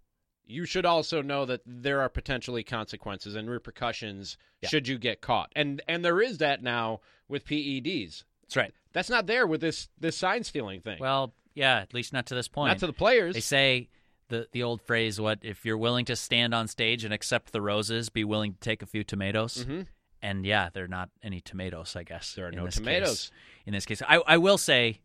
you 0.46 0.64
should 0.64 0.86
also 0.86 1.22
know 1.22 1.44
that 1.46 1.60
there 1.66 2.00
are 2.00 2.08
potentially 2.08 2.62
consequences 2.62 3.34
and 3.34 3.48
repercussions 3.50 4.36
Yeah. 4.62 4.68
should 4.68 4.86
you 4.88 4.98
get 4.98 5.20
caught. 5.20 5.52
And 5.56 5.82
and 5.88 6.04
there 6.04 6.20
is 6.20 6.38
that 6.38 6.62
now 6.62 7.00
with 7.28 7.44
PEDs. 7.44 8.24
That's 8.42 8.56
right. 8.56 8.72
That's 8.92 9.10
not 9.10 9.26
there 9.26 9.46
with 9.46 9.60
this 9.60 9.88
this 9.98 10.16
sign 10.16 10.44
stealing 10.44 10.80
thing. 10.80 10.98
Well, 11.00 11.34
yeah, 11.54 11.78
at 11.80 11.92
least 11.94 12.12
not 12.12 12.26
to 12.26 12.34
this 12.34 12.48
point. 12.48 12.68
not 12.70 12.78
to 12.78 12.86
the 12.86 12.92
players. 12.92 13.34
They 13.34 13.40
say 13.40 13.88
the 14.28 14.46
the 14.52 14.62
old 14.62 14.80
phrase, 14.82 15.20
"What 15.20 15.40
if 15.42 15.64
you're 15.64 15.76
willing 15.78 16.04
to 16.06 16.16
stand 16.16 16.54
on 16.54 16.68
stage 16.68 17.02
and 17.04 17.12
accept 17.12 17.52
the 17.52 17.60
roses, 17.60 18.08
be 18.08 18.24
willing 18.24 18.52
to 18.54 18.60
take 18.60 18.82
a 18.82 18.86
few 18.86 19.02
tomatoes?" 19.04 19.64
Mhm. 19.64 19.86
And 20.22 20.46
yeah, 20.46 20.70
there 20.72 20.84
are 20.84 20.88
not 20.88 21.10
any 21.22 21.40
tomatoes. 21.40 21.94
I 21.96 22.02
guess 22.04 22.34
There 22.34 22.46
are 22.46 22.52
no 22.52 22.68
tomatoes. 22.68 23.30
Case. 23.30 23.30
In 23.66 23.72
this 23.72 23.84
case, 23.84 24.00
I 24.02 24.16
I 24.26 24.36
will 24.38 24.58
say, 24.58 25.00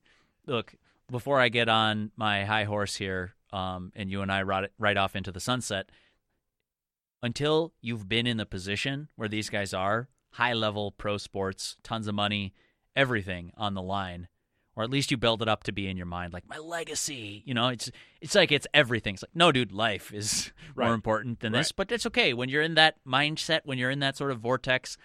look, 0.45 0.75
before 1.11 1.39
I 1.39 1.49
get 1.49 1.69
on 1.69 2.11
my 2.15 2.45
high 2.45 2.63
horse 2.63 2.95
here, 2.95 3.33
um, 3.53 3.91
and 3.95 4.09
you 4.09 4.21
and 4.21 4.31
I 4.31 4.41
ride, 4.43 4.69
ride 4.79 4.97
off 4.97 5.15
into 5.15 5.31
the 5.31 5.39
sunset, 5.39 5.89
until 7.23 7.73
you've 7.81 8.09
been 8.09 8.25
in 8.27 8.37
the 8.37 8.45
position 8.45 9.09
where 9.15 9.27
these 9.29 9.49
guys 9.49 9.73
are, 9.73 10.09
high 10.31 10.53
level 10.53 10.91
pro 10.91 11.17
sports, 11.17 11.75
tons 11.83 12.07
of 12.07 12.15
money, 12.15 12.53
everything 12.95 13.51
on 13.57 13.73
the 13.73 13.81
line, 13.81 14.27
or 14.75 14.83
at 14.83 14.89
least 14.89 15.11
you 15.11 15.17
build 15.17 15.41
it 15.41 15.47
up 15.49 15.63
to 15.63 15.71
be 15.71 15.87
in 15.87 15.97
your 15.97 16.05
mind 16.05 16.33
like 16.33 16.47
my 16.47 16.57
legacy. 16.57 17.43
You 17.45 17.53
know, 17.53 17.67
it's 17.67 17.91
it's 18.21 18.35
like 18.35 18.51
it's 18.51 18.67
everything. 18.73 19.13
It's 19.15 19.23
like 19.23 19.35
no, 19.35 19.51
dude, 19.51 19.71
life 19.71 20.13
is 20.13 20.51
Right. 20.75 20.85
more 20.85 20.93
important 20.95 21.41
than 21.41 21.51
this. 21.51 21.71
But 21.73 21.91
it's 21.91 22.05
okay 22.07 22.33
when 22.33 22.47
you're 22.49 22.61
in 22.61 22.75
that 22.75 22.95
mindset, 23.05 23.61
when 23.65 23.77
you're 23.77 23.91
in 23.91 23.99
that 23.99 24.17
sort 24.17 24.31
of 24.31 24.39
vortex. 24.39 24.97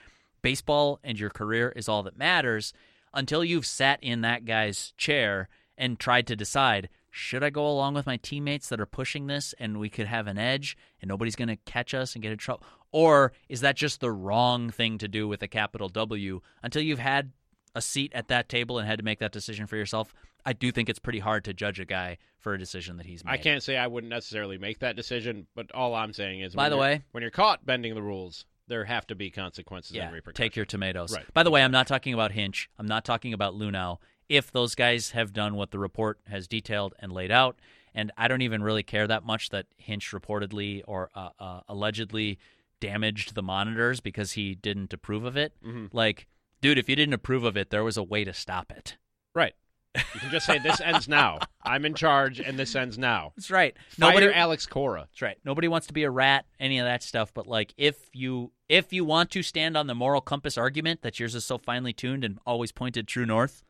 Baseball 0.42 1.01
and 1.03 1.19
your 1.19 1.31
career 1.31 1.73
is 1.75 1.88
all 1.88 2.05
that 2.05 2.16
matters 2.16 2.73
until 3.12 3.42
you've 3.42 3.66
sat 3.66 3.99
in 4.01 4.21
that 4.21 4.45
guy's 4.45 4.92
chair 4.97 5.49
and 5.78 5.98
tried 5.98 6.26
to 6.28 6.36
decide 6.36 6.88
should 7.18 7.42
I 7.42 7.48
go 7.48 7.66
along 7.66 7.94
with 7.94 8.04
my 8.04 8.18
teammates 8.18 8.68
that 8.68 8.78
are 8.78 8.84
pushing 8.84 9.26
this 9.26 9.54
and 9.58 9.80
we 9.80 9.88
could 9.88 10.06
have 10.06 10.26
an 10.26 10.36
edge 10.36 10.76
and 11.00 11.08
nobody's 11.08 11.34
going 11.34 11.48
to 11.48 11.56
catch 11.56 11.94
us 11.94 12.14
and 12.14 12.22
get 12.22 12.30
in 12.30 12.36
trouble? 12.36 12.62
Or 12.92 13.32
is 13.48 13.62
that 13.62 13.74
just 13.74 14.00
the 14.00 14.12
wrong 14.12 14.68
thing 14.68 14.98
to 14.98 15.08
do 15.08 15.26
with 15.26 15.42
a 15.42 15.48
capital 15.48 15.88
W 15.88 16.42
until 16.62 16.82
you've 16.82 16.98
had 16.98 17.32
a 17.74 17.80
seat 17.80 18.12
at 18.14 18.28
that 18.28 18.50
table 18.50 18.78
and 18.78 18.86
had 18.86 18.98
to 18.98 19.04
make 19.04 19.18
that 19.20 19.32
decision 19.32 19.66
for 19.66 19.76
yourself? 19.76 20.12
I 20.44 20.52
do 20.52 20.70
think 20.70 20.90
it's 20.90 20.98
pretty 20.98 21.18
hard 21.18 21.44
to 21.44 21.54
judge 21.54 21.80
a 21.80 21.86
guy 21.86 22.18
for 22.38 22.52
a 22.52 22.58
decision 22.58 22.98
that 22.98 23.06
he's 23.06 23.24
made. 23.24 23.32
I 23.32 23.38
can't 23.38 23.62
say 23.62 23.78
I 23.78 23.86
wouldn't 23.86 24.10
necessarily 24.10 24.58
make 24.58 24.80
that 24.80 24.94
decision, 24.94 25.46
but 25.54 25.72
all 25.72 25.94
I'm 25.94 26.12
saying 26.12 26.40
is, 26.42 26.54
By 26.54 26.68
the 26.68 26.76
way- 26.76 27.02
when 27.12 27.22
you're 27.22 27.30
caught 27.30 27.64
bending 27.64 27.94
the 27.94 28.02
rules, 28.02 28.44
there 28.68 28.84
have 28.84 29.06
to 29.06 29.14
be 29.14 29.30
consequences 29.30 29.96
yeah, 29.96 30.04
and 30.04 30.12
repercussions. 30.12 30.36
take 30.36 30.54
your 30.54 30.66
tomatoes. 30.66 31.14
Right. 31.14 31.24
By 31.32 31.44
the 31.44 31.50
way, 31.50 31.62
I'm 31.62 31.72
not 31.72 31.86
talking 31.86 32.12
about 32.12 32.32
Hinch. 32.32 32.68
I'm 32.78 32.86
not 32.86 33.04
talking 33.04 33.32
about 33.32 33.54
Luhnow. 33.54 33.98
If 34.28 34.50
those 34.50 34.74
guys 34.74 35.10
have 35.12 35.32
done 35.32 35.54
what 35.54 35.70
the 35.70 35.78
report 35.78 36.18
has 36.28 36.46
detailed 36.48 36.94
and 36.98 37.12
laid 37.12 37.30
out, 37.30 37.58
and 37.94 38.12
I 38.16 38.28
don't 38.28 38.42
even 38.42 38.62
really 38.62 38.82
care 38.82 39.06
that 39.06 39.24
much 39.24 39.50
that 39.50 39.66
Hinch 39.76 40.12
reportedly 40.12 40.82
or 40.86 41.10
uh, 41.14 41.30
uh, 41.38 41.60
allegedly 41.68 42.38
damaged 42.80 43.34
the 43.34 43.42
monitors 43.42 44.00
because 44.00 44.32
he 44.32 44.54
didn't 44.54 44.92
approve 44.92 45.24
of 45.24 45.36
it. 45.36 45.52
Mhm. 45.64 45.88
Like, 45.92 46.26
dude, 46.60 46.78
if 46.78 46.88
you 46.88 46.96
didn't 46.96 47.14
approve 47.14 47.44
of 47.44 47.56
it, 47.56 47.70
there 47.70 47.84
was 47.84 47.96
a 47.96 48.02
way 48.02 48.24
to 48.24 48.34
stop 48.34 48.70
it. 48.70 48.96
Right. 49.34 49.54
You 49.94 50.20
can 50.20 50.30
just 50.30 50.44
say 50.44 50.58
this 50.58 50.78
ends 50.82 51.08
now. 51.08 51.38
I'm 51.62 51.86
in 51.86 51.94
charge, 51.94 52.38
and 52.38 52.58
this 52.58 52.76
ends 52.76 52.98
now. 52.98 53.32
That's 53.34 53.50
right. 53.50 53.74
Fire 53.88 54.10
Nobody, 54.12 54.26
Alex 54.34 54.66
Cora. 54.66 55.06
That's 55.10 55.22
right. 55.22 55.38
Nobody 55.42 55.68
wants 55.68 55.86
to 55.86 55.94
be 55.94 56.02
a 56.02 56.10
rat, 56.10 56.44
any 56.60 56.78
of 56.78 56.84
that 56.84 57.02
stuff. 57.02 57.32
But 57.32 57.46
like, 57.46 57.72
if 57.78 58.10
you 58.12 58.52
if 58.68 58.92
you 58.92 59.06
want 59.06 59.30
to 59.30 59.42
stand 59.42 59.74
on 59.74 59.86
the 59.86 59.94
moral 59.94 60.20
compass 60.20 60.58
argument 60.58 61.00
that 61.00 61.18
yours 61.18 61.34
is 61.34 61.46
so 61.46 61.56
finely 61.56 61.94
tuned 61.94 62.24
and 62.24 62.38
always 62.44 62.72
pointed 62.72 63.08
true 63.08 63.24
north, 63.24 63.62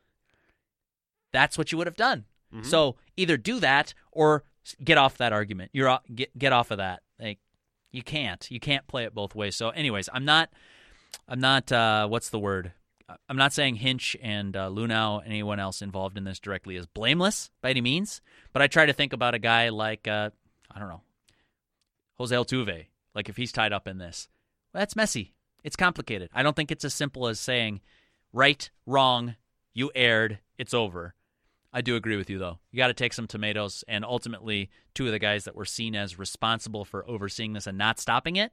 that's 1.31 1.57
what 1.57 1.71
you 1.71 1.77
would 1.77 1.87
have 1.87 1.95
done. 1.97 2.25
So 2.63 2.95
either 3.17 3.37
do 3.37 3.59
that 3.59 3.93
or 4.11 4.43
get 4.83 4.97
off 4.97 5.17
that 5.17 5.33
argument. 5.33 5.71
You're 5.73 5.99
get 6.13 6.37
get 6.37 6.53
off 6.53 6.71
of 6.71 6.77
that. 6.77 7.01
Like 7.19 7.39
you 7.91 8.03
can't 8.03 8.49
you 8.49 8.59
can't 8.59 8.87
play 8.87 9.03
it 9.03 9.13
both 9.13 9.35
ways. 9.35 9.55
So, 9.55 9.69
anyways, 9.69 10.09
I'm 10.13 10.25
not 10.25 10.49
I'm 11.27 11.39
not 11.39 11.71
uh, 11.71 12.07
what's 12.07 12.29
the 12.29 12.39
word. 12.39 12.71
I'm 13.29 13.37
not 13.37 13.53
saying 13.53 13.75
Hinch 13.75 14.17
and 14.21 14.55
uh, 14.55 14.69
Luhnow 14.69 15.19
and 15.23 15.27
anyone 15.31 15.59
else 15.59 15.81
involved 15.81 16.17
in 16.17 16.25
this 16.25 16.39
directly 16.39 16.75
is 16.75 16.85
blameless 16.85 17.51
by 17.61 17.69
any 17.69 17.79
means, 17.79 18.21
but 18.51 18.61
I 18.61 18.67
try 18.67 18.85
to 18.85 18.93
think 18.93 19.13
about 19.13 19.33
a 19.33 19.39
guy 19.39 19.69
like 19.69 20.07
uh, 20.07 20.29
I 20.71 20.79
don't 20.79 20.89
know 20.89 21.01
Jose 22.15 22.35
Altuve. 22.35 22.87
Like 23.13 23.29
if 23.29 23.37
he's 23.37 23.51
tied 23.51 23.73
up 23.73 23.87
in 23.87 23.97
this, 23.97 24.27
well, 24.73 24.81
that's 24.81 24.95
messy. 24.95 25.33
It's 25.63 25.75
complicated. 25.75 26.29
I 26.33 26.43
don't 26.43 26.55
think 26.55 26.71
it's 26.71 26.85
as 26.85 26.93
simple 26.93 27.27
as 27.27 27.39
saying 27.39 27.81
right, 28.31 28.69
wrong, 28.85 29.35
you 29.73 29.91
aired, 29.95 30.39
it's 30.57 30.73
over. 30.73 31.13
I 31.77 31.81
do 31.81 31.95
agree 31.95 32.17
with 32.17 32.27
you 32.27 32.39
though. 32.39 32.57
You 32.71 32.77
got 32.77 32.87
to 32.87 32.95
take 32.95 33.13
some 33.13 33.27
tomatoes, 33.27 33.83
and 33.87 34.03
ultimately, 34.03 34.71
two 34.95 35.05
of 35.05 35.11
the 35.11 35.19
guys 35.19 35.43
that 35.43 35.55
were 35.55 35.63
seen 35.63 35.95
as 35.95 36.17
responsible 36.17 36.85
for 36.85 37.07
overseeing 37.07 37.53
this 37.53 37.67
and 37.67 37.77
not 37.77 37.99
stopping 37.99 38.35
it, 38.35 38.51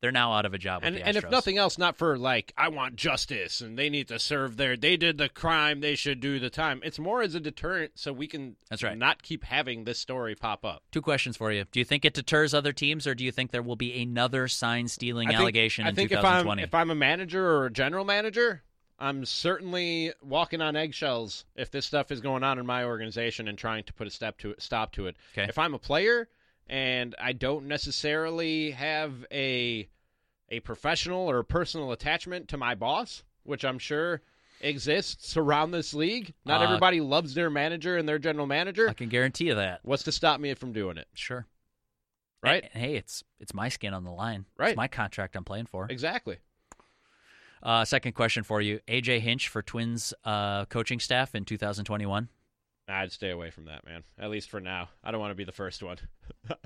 they're 0.00 0.12
now 0.12 0.34
out 0.34 0.46
of 0.46 0.54
a 0.54 0.58
job. 0.58 0.82
With 0.82 0.94
And 0.94 1.02
and 1.02 1.16
if 1.16 1.28
nothing 1.28 1.58
else, 1.58 1.76
not 1.76 1.96
for 1.96 2.16
like 2.16 2.52
I 2.56 2.68
want 2.68 2.94
justice 2.94 3.60
and 3.60 3.76
they 3.76 3.90
need 3.90 4.06
to 4.08 4.20
serve 4.20 4.56
their 4.56 4.76
they 4.76 4.96
did 4.96 5.18
the 5.18 5.28
crime, 5.28 5.80
they 5.80 5.96
should 5.96 6.20
do 6.20 6.38
the 6.38 6.50
time. 6.50 6.80
It's 6.84 7.00
more 7.00 7.20
as 7.20 7.34
a 7.34 7.40
deterrent 7.40 7.92
so 7.96 8.12
we 8.12 8.28
can 8.28 8.54
That's 8.68 8.84
right. 8.84 8.96
not 8.96 9.24
keep 9.24 9.42
having 9.42 9.82
this 9.82 9.98
story 9.98 10.36
pop 10.36 10.64
up. 10.64 10.84
Two 10.92 11.02
questions 11.02 11.36
for 11.36 11.50
you. 11.50 11.64
Do 11.72 11.80
you 11.80 11.84
think 11.84 12.04
it 12.04 12.14
deters 12.14 12.54
other 12.54 12.72
teams, 12.72 13.08
or 13.08 13.16
do 13.16 13.24
you 13.24 13.32
think 13.32 13.50
there 13.50 13.60
will 13.60 13.74
be 13.74 14.00
another 14.00 14.46
sign 14.46 14.86
stealing 14.86 15.34
allegation 15.34 15.84
I 15.84 15.88
in 15.88 15.96
think 15.96 16.12
if 16.12 16.18
I'm 16.18 16.44
2020? 16.44 16.62
if 16.62 16.74
I'm 16.76 16.90
a 16.90 16.94
manager 16.94 17.44
or 17.44 17.66
a 17.66 17.72
general 17.72 18.04
manager, 18.04 18.62
I'm 19.00 19.24
certainly 19.24 20.12
walking 20.22 20.60
on 20.60 20.76
eggshells 20.76 21.46
if 21.56 21.70
this 21.70 21.86
stuff 21.86 22.12
is 22.12 22.20
going 22.20 22.44
on 22.44 22.58
in 22.58 22.66
my 22.66 22.84
organization 22.84 23.48
and 23.48 23.56
trying 23.56 23.84
to 23.84 23.92
put 23.94 24.06
a 24.06 24.10
step 24.10 24.38
to 24.38 24.54
stop 24.58 24.92
to 24.92 25.06
it. 25.06 25.16
Okay. 25.32 25.48
If 25.48 25.58
I'm 25.58 25.72
a 25.72 25.78
player 25.78 26.28
and 26.68 27.14
I 27.18 27.32
don't 27.32 27.66
necessarily 27.66 28.72
have 28.72 29.26
a 29.32 29.88
a 30.50 30.60
professional 30.60 31.30
or 31.30 31.42
personal 31.42 31.92
attachment 31.92 32.48
to 32.48 32.56
my 32.56 32.74
boss, 32.74 33.22
which 33.44 33.64
I'm 33.64 33.78
sure 33.78 34.20
exists 34.60 35.36
around 35.36 35.70
this 35.70 35.94
league, 35.94 36.34
not 36.44 36.60
Uh, 36.60 36.64
everybody 36.64 37.00
loves 37.00 37.34
their 37.34 37.48
manager 37.48 37.96
and 37.96 38.06
their 38.08 38.18
general 38.18 38.46
manager. 38.46 38.88
I 38.88 38.92
can 38.92 39.08
guarantee 39.08 39.46
you 39.46 39.54
that. 39.54 39.80
What's 39.82 40.02
to 40.02 40.12
stop 40.12 40.40
me 40.40 40.52
from 40.54 40.72
doing 40.72 40.98
it? 40.98 41.08
Sure. 41.14 41.46
Right? 42.42 42.68
And 42.74 42.82
hey, 42.82 42.96
it's 42.96 43.24
it's 43.38 43.54
my 43.54 43.68
skin 43.70 43.94
on 43.94 44.04
the 44.04 44.10
line. 44.10 44.44
Right. 44.58 44.70
It's 44.70 44.76
my 44.76 44.88
contract 44.88 45.36
I'm 45.36 45.44
playing 45.44 45.66
for. 45.66 45.86
Exactly. 45.88 46.38
Uh, 47.62 47.84
second 47.84 48.12
question 48.12 48.42
for 48.42 48.60
you: 48.60 48.80
AJ 48.88 49.20
Hinch 49.20 49.48
for 49.48 49.62
Twins 49.62 50.14
uh, 50.24 50.64
coaching 50.66 51.00
staff 51.00 51.34
in 51.34 51.44
2021. 51.44 52.28
I'd 52.88 53.12
stay 53.12 53.30
away 53.30 53.50
from 53.50 53.66
that, 53.66 53.84
man. 53.84 54.02
At 54.18 54.30
least 54.30 54.50
for 54.50 54.60
now. 54.60 54.88
I 55.04 55.10
don't 55.10 55.20
want 55.20 55.30
to 55.30 55.36
be 55.36 55.44
the 55.44 55.52
first 55.52 55.82
one. 55.82 55.98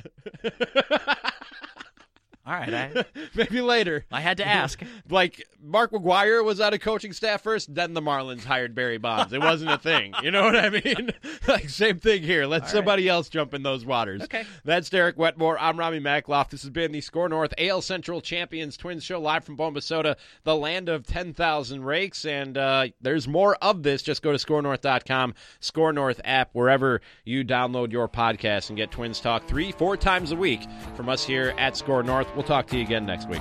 All 2.46 2.52
right, 2.52 2.74
I, 2.74 3.04
Maybe 3.35 3.62
later. 3.62 4.04
I 4.12 4.20
had 4.20 4.37
to 4.38 4.46
ask. 4.46 4.83
Like 5.11 5.46
Mark 5.62 5.92
McGwire 5.92 6.42
was 6.44 6.61
on 6.61 6.72
a 6.72 6.78
coaching 6.78 7.12
staff 7.12 7.42
first, 7.42 7.74
then 7.74 7.94
the 7.94 8.00
Marlins 8.00 8.44
hired 8.44 8.74
Barry 8.74 8.96
Bonds. 8.96 9.33
It 9.33 9.40
wasn't 9.40 9.70
a 9.70 9.78
thing. 9.78 10.14
You 10.22 10.30
know 10.30 10.44
what 10.44 10.57
I 10.57 10.70
mean? 10.70 11.11
like 11.48 11.68
same 11.68 11.98
thing 11.98 12.22
here. 12.22 12.46
Let 12.46 12.62
right. 12.62 12.70
somebody 12.70 13.09
else 13.09 13.28
jump 13.28 13.54
in 13.54 13.62
those 13.62 13.85
waters. 13.85 14.22
Okay. 14.22 14.44
That's 14.64 14.88
Derek 14.88 15.18
Wetmore. 15.18 15.59
I'm 15.59 15.78
Ramie 15.78 16.00
Makhlouf. 16.00 16.50
This 16.50 16.62
has 16.62 16.70
been 16.70 16.92
the 16.92 17.00
Score 17.00 17.28
North 17.28 17.52
AL 17.59 17.83
Central 17.83 18.20
Champions 18.20 18.76
Twins 18.76 19.04
Show 19.04 19.20
live 19.20 19.44
from 19.44 19.57
Bombasota, 19.57 20.16
the 20.44 20.57
land 20.57 20.88
of 20.88 21.07
10,000 21.07 21.85
rakes. 21.85 22.24
And 22.24 22.57
uh, 22.57 22.88
there's 23.00 23.28
more 23.28 23.57
of 23.57 23.83
this. 23.83 24.02
Just 24.02 24.22
go 24.22 24.33
to 24.33 24.38
scorenorth.com, 24.38 25.35
Score 25.61 25.92
North 25.92 26.20
app, 26.24 26.50
wherever 26.52 27.00
you 27.24 27.44
download 27.44 27.92
your 27.92 28.09
podcast 28.09 28.70
and 28.70 28.76
get 28.76 28.90
Twins 28.90 29.20
Talk 29.20 29.46
three, 29.46 29.72
four 29.72 29.96
times 29.96 30.33
a 30.33 30.37
week 30.37 30.62
from 30.94 31.09
us 31.09 31.24
here 31.24 31.54
at 31.59 31.76
Score 31.76 32.02
North. 32.02 32.34
We'll 32.35 32.44
talk 32.44 32.66
to 32.68 32.77
you 32.77 32.83
again 32.83 33.07
next 33.07 33.29
week. 33.29 33.40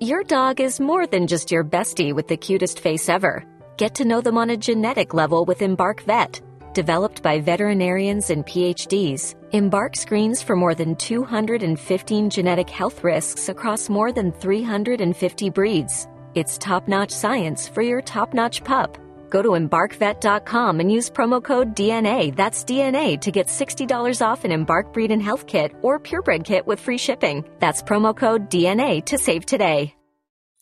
Your 0.00 0.22
dog 0.22 0.60
is 0.60 0.78
more 0.78 1.08
than 1.08 1.26
just 1.26 1.50
your 1.50 1.64
bestie 1.64 2.14
with 2.14 2.28
the 2.28 2.36
cutest 2.36 2.78
face 2.78 3.08
ever. 3.08 3.44
Get 3.76 3.96
to 3.96 4.04
know 4.04 4.20
them 4.20 4.38
on 4.38 4.50
a 4.50 4.56
genetic 4.56 5.12
level 5.12 5.44
with 5.44 5.60
Embark 5.60 6.02
Vet. 6.02 6.40
Developed 6.72 7.20
by 7.20 7.40
veterinarians 7.40 8.30
and 8.30 8.46
PhDs, 8.46 9.34
Embark 9.52 9.96
screens 9.96 10.40
for 10.40 10.54
more 10.54 10.74
than 10.74 10.94
215 10.94 12.30
genetic 12.30 12.70
health 12.70 13.02
risks 13.02 13.48
across 13.48 13.88
more 13.88 14.12
than 14.12 14.30
350 14.30 15.50
breeds. 15.50 16.06
It's 16.36 16.58
top 16.58 16.86
notch 16.86 17.10
science 17.10 17.66
for 17.66 17.82
your 17.82 18.00
top 18.00 18.34
notch 18.34 18.62
pup. 18.62 18.96
Go 19.30 19.42
to 19.42 19.50
embarkvet.com 19.50 20.80
and 20.80 20.92
use 20.92 21.10
promo 21.10 21.42
code 21.42 21.74
DNA, 21.74 22.34
that's 22.36 22.64
DNA, 22.64 23.20
to 23.20 23.30
get 23.30 23.46
$60 23.46 24.20
off 24.20 24.44
an 24.44 24.52
Embark 24.52 24.92
Breed 24.92 25.10
and 25.10 25.22
Health 25.22 25.46
Kit 25.46 25.72
or 25.82 25.98
Purebred 25.98 26.44
Kit 26.44 26.66
with 26.66 26.80
free 26.80 26.98
shipping. 26.98 27.44
That's 27.60 27.82
promo 27.82 28.14
code 28.14 28.50
DNA 28.50 29.04
to 29.06 29.16
save 29.16 29.46
today. 29.46 29.94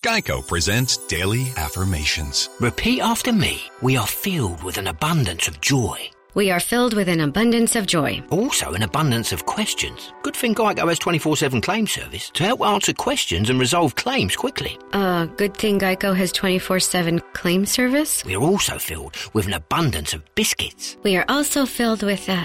Geico 0.02 0.46
presents 0.46 0.98
Daily 1.08 1.52
Affirmations. 1.56 2.48
Repeat 2.60 3.00
after 3.00 3.32
me. 3.32 3.62
We 3.82 3.96
are 3.96 4.06
filled 4.06 4.62
with 4.62 4.78
an 4.78 4.86
abundance 4.86 5.48
of 5.48 5.60
joy. 5.60 5.98
We 6.36 6.50
are 6.50 6.60
filled 6.60 6.92
with 6.92 7.08
an 7.08 7.20
abundance 7.20 7.76
of 7.76 7.86
joy. 7.86 8.22
Also, 8.28 8.74
an 8.74 8.82
abundance 8.82 9.32
of 9.32 9.46
questions. 9.46 10.12
Good 10.22 10.36
thing 10.36 10.54
Geico 10.54 10.86
has 10.86 10.98
24 10.98 11.36
7 11.36 11.62
claim 11.62 11.86
service 11.86 12.28
to 12.34 12.44
help 12.44 12.60
answer 12.60 12.92
questions 12.92 13.48
and 13.48 13.58
resolve 13.58 13.94
claims 13.94 14.36
quickly. 14.36 14.78
Uh, 14.92 15.24
good 15.24 15.56
thing 15.56 15.78
Geico 15.78 16.14
has 16.14 16.32
24 16.32 16.78
7 16.80 17.22
claim 17.32 17.64
service. 17.64 18.22
We 18.26 18.36
are 18.36 18.42
also 18.42 18.76
filled 18.76 19.16
with 19.32 19.46
an 19.46 19.54
abundance 19.54 20.12
of 20.12 20.22
biscuits. 20.34 20.98
We 21.02 21.16
are 21.16 21.24
also 21.26 21.64
filled 21.64 22.02
with, 22.02 22.28
uh, 22.28 22.44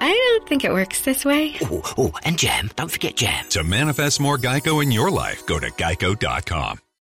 I 0.00 0.12
don't 0.12 0.48
think 0.48 0.64
it 0.64 0.72
works 0.72 1.02
this 1.02 1.22
way. 1.22 1.56
Oh, 1.60 1.82
oh, 1.98 2.12
and 2.24 2.38
jam. 2.38 2.70
Don't 2.74 2.90
forget 2.90 3.16
jam. 3.16 3.44
To 3.50 3.62
manifest 3.62 4.18
more 4.18 4.38
Geico 4.38 4.82
in 4.82 4.90
your 4.90 5.10
life, 5.10 5.44
go 5.44 5.58
to 5.58 5.70
geico.com. 5.72 6.80